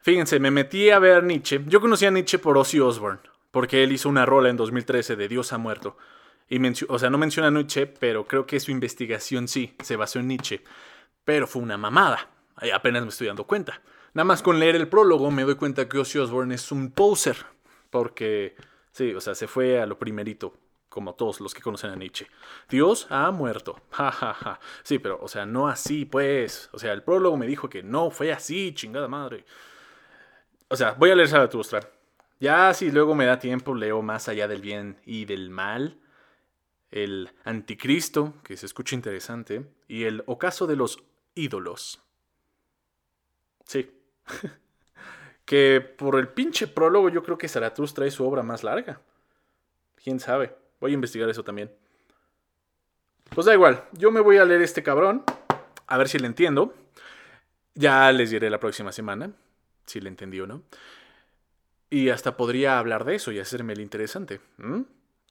Fíjense, 0.00 0.38
me 0.38 0.50
metí 0.50 0.90
a 0.90 0.98
ver 0.98 1.24
Nietzsche. 1.24 1.60
Yo 1.66 1.80
conocí 1.80 2.06
a 2.06 2.10
Nietzsche 2.10 2.38
por 2.38 2.56
Ozzy 2.56 2.80
Osbourne, 2.80 3.20
porque 3.50 3.82
él 3.82 3.92
hizo 3.92 4.08
una 4.08 4.24
rola 4.24 4.48
en 4.48 4.56
2013 4.56 5.16
de 5.16 5.28
Dios 5.28 5.52
ha 5.52 5.58
muerto. 5.58 5.96
Y 6.48 6.58
o 6.88 6.98
sea, 6.98 7.10
no 7.10 7.18
menciona 7.18 7.48
a 7.48 7.50
Nietzsche, 7.50 7.86
pero 7.86 8.26
creo 8.26 8.46
que 8.46 8.58
su 8.60 8.70
investigación 8.70 9.48
sí 9.48 9.74
se 9.82 9.96
basó 9.96 10.18
en 10.18 10.28
Nietzsche. 10.28 10.62
Pero 11.24 11.46
fue 11.46 11.62
una 11.62 11.76
mamada. 11.76 12.30
apenas 12.72 13.02
me 13.02 13.10
estoy 13.10 13.26
dando 13.26 13.44
cuenta. 13.44 13.82
Nada 14.14 14.24
más 14.24 14.42
con 14.42 14.58
leer 14.58 14.76
el 14.76 14.88
prólogo 14.88 15.30
me 15.30 15.44
doy 15.44 15.56
cuenta 15.56 15.88
que 15.88 15.98
Ozzy 15.98 16.18
Osbourne 16.18 16.54
es 16.54 16.72
un 16.72 16.90
poser. 16.90 17.36
Porque, 17.90 18.56
sí, 18.92 19.14
o 19.14 19.20
sea, 19.20 19.34
se 19.34 19.46
fue 19.46 19.80
a 19.80 19.86
lo 19.86 19.98
primerito, 19.98 20.54
como 20.88 21.14
todos 21.14 21.40
los 21.40 21.52
que 21.52 21.60
conocen 21.60 21.90
a 21.90 21.96
Nietzsche. 21.96 22.28
Dios 22.70 23.06
ha 23.10 23.30
muerto. 23.30 23.80
Ja, 23.90 24.10
ja, 24.10 24.32
ja. 24.32 24.60
Sí, 24.82 24.98
pero, 24.98 25.18
o 25.20 25.28
sea, 25.28 25.44
no 25.44 25.68
así, 25.68 26.06
pues. 26.06 26.70
O 26.72 26.78
sea, 26.78 26.92
el 26.92 27.02
prólogo 27.02 27.36
me 27.36 27.46
dijo 27.46 27.68
que 27.68 27.82
no 27.82 28.10
fue 28.10 28.32
así, 28.32 28.72
chingada 28.74 29.08
madre. 29.08 29.44
O 30.68 30.76
sea, 30.76 30.92
voy 30.92 31.10
a 31.10 31.14
leer 31.14 31.28
Zaratustra. 31.28 31.80
Ya 32.40 32.72
si 32.74 32.90
luego 32.90 33.14
me 33.14 33.26
da 33.26 33.38
tiempo, 33.38 33.74
leo 33.74 34.02
más 34.02 34.28
allá 34.28 34.46
del 34.46 34.60
bien 34.60 34.98
y 35.04 35.24
del 35.24 35.50
mal 35.50 35.98
el 36.90 37.30
anticristo, 37.44 38.34
que 38.42 38.56
se 38.56 38.66
escucha 38.66 38.94
interesante, 38.94 39.66
y 39.88 40.04
el 40.04 40.22
ocaso 40.26 40.66
de 40.66 40.76
los 40.76 41.02
ídolos. 41.34 42.00
Sí. 43.64 43.90
que 45.44 45.80
por 45.80 46.18
el 46.18 46.28
pinche 46.28 46.66
prólogo 46.66 47.08
yo 47.08 47.22
creo 47.22 47.38
que 47.38 47.48
Zaratustra 47.48 48.06
es 48.06 48.14
su 48.14 48.26
obra 48.26 48.42
más 48.42 48.64
larga. 48.64 49.00
¿Quién 50.02 50.20
sabe? 50.20 50.54
Voy 50.80 50.92
a 50.92 50.94
investigar 50.94 51.28
eso 51.28 51.42
también. 51.42 51.70
Pues 53.34 53.46
da 53.46 53.52
igual, 53.52 53.84
yo 53.92 54.10
me 54.10 54.20
voy 54.20 54.38
a 54.38 54.44
leer 54.44 54.62
este 54.62 54.82
cabrón, 54.82 55.24
a 55.86 55.98
ver 55.98 56.08
si 56.08 56.18
le 56.18 56.26
entiendo. 56.26 56.74
Ya 57.74 58.10
les 58.10 58.30
diré 58.30 58.50
la 58.50 58.58
próxima 58.58 58.90
semana, 58.90 59.30
si 59.88 60.00
le 60.00 60.08
entendí 60.08 60.40
o 60.40 60.46
no. 60.46 60.62
Y 61.90 62.10
hasta 62.10 62.36
podría 62.36 62.78
hablar 62.78 63.04
de 63.04 63.16
eso 63.16 63.32
y 63.32 63.38
hacerme 63.38 63.72
el 63.72 63.80
interesante 63.80 64.40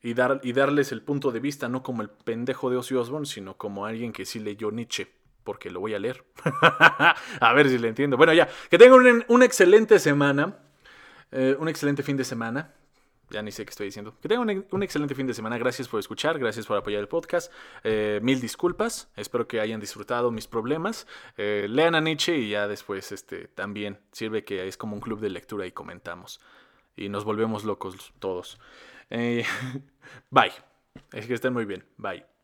y, 0.01 0.13
dar, 0.13 0.39
y 0.43 0.53
darles 0.53 0.91
el 0.91 1.01
punto 1.01 1.31
de 1.31 1.39
vista, 1.39 1.69
no 1.69 1.83
como 1.83 2.01
el 2.01 2.09
pendejo 2.09 2.69
de 2.69 2.77
Ozzy 2.77 2.95
Osbourne, 2.95 3.25
sino 3.25 3.57
como 3.57 3.85
alguien 3.85 4.11
que 4.11 4.25
sí 4.25 4.39
leyó 4.39 4.71
Nietzsche, 4.71 5.07
porque 5.43 5.69
lo 5.69 5.79
voy 5.79 5.93
a 5.93 5.99
leer. 5.99 6.23
a 7.41 7.53
ver 7.53 7.69
si 7.69 7.77
le 7.77 7.89
entiendo. 7.89 8.17
Bueno, 8.17 8.33
ya, 8.33 8.47
que 8.69 8.77
tengan 8.77 9.25
una, 9.27 9.45
excelente 9.45 9.99
semana, 9.99 10.57
eh, 11.31 11.55
un 11.59 11.67
excelente 11.67 12.03
fin 12.03 12.17
de 12.17 12.23
semana. 12.23 12.73
Ya 13.29 13.41
ni 13.41 13.51
sé 13.51 13.65
qué 13.65 13.71
estoy 13.71 13.87
diciendo. 13.87 14.15
Que 14.21 14.29
tengan 14.29 14.65
un, 14.71 14.83
excelente 14.83 15.13
fin 15.15 15.27
de 15.27 15.33
semana. 15.33 15.57
Gracias 15.57 15.87
por 15.87 15.99
escuchar, 15.99 16.39
gracias 16.39 16.65
por 16.65 16.77
apoyar 16.77 17.01
el 17.01 17.07
podcast. 17.07 17.51
Eh, 17.83 18.19
mil 18.21 18.39
disculpas. 18.39 19.09
Espero 19.15 19.47
que 19.47 19.59
hayan 19.59 19.79
disfrutado 19.79 20.31
mis 20.31 20.47
problemas. 20.47 21.07
Eh, 21.37 21.67
lean 21.69 21.95
a 21.95 22.01
Nietzsche 22.01 22.37
y 22.37 22.49
ya 22.49 22.67
después 22.67 23.11
este, 23.11 23.47
también 23.49 23.99
sirve 24.11 24.43
que 24.43 24.67
es 24.67 24.77
como 24.77 24.95
un 24.95 25.01
club 25.01 25.19
de 25.19 25.29
lectura 25.29 25.65
y 25.65 25.71
comentamos. 25.71 26.39
Y 26.95 27.09
nos 27.09 27.25
volvemos 27.25 27.65
locos 27.65 28.13
todos. 28.19 28.59
Eh, 29.09 29.43
bye. 30.29 30.51
Es 31.11 31.27
que 31.27 31.33
estén 31.33 31.53
muy 31.53 31.65
bien. 31.65 31.85
Bye. 31.97 32.36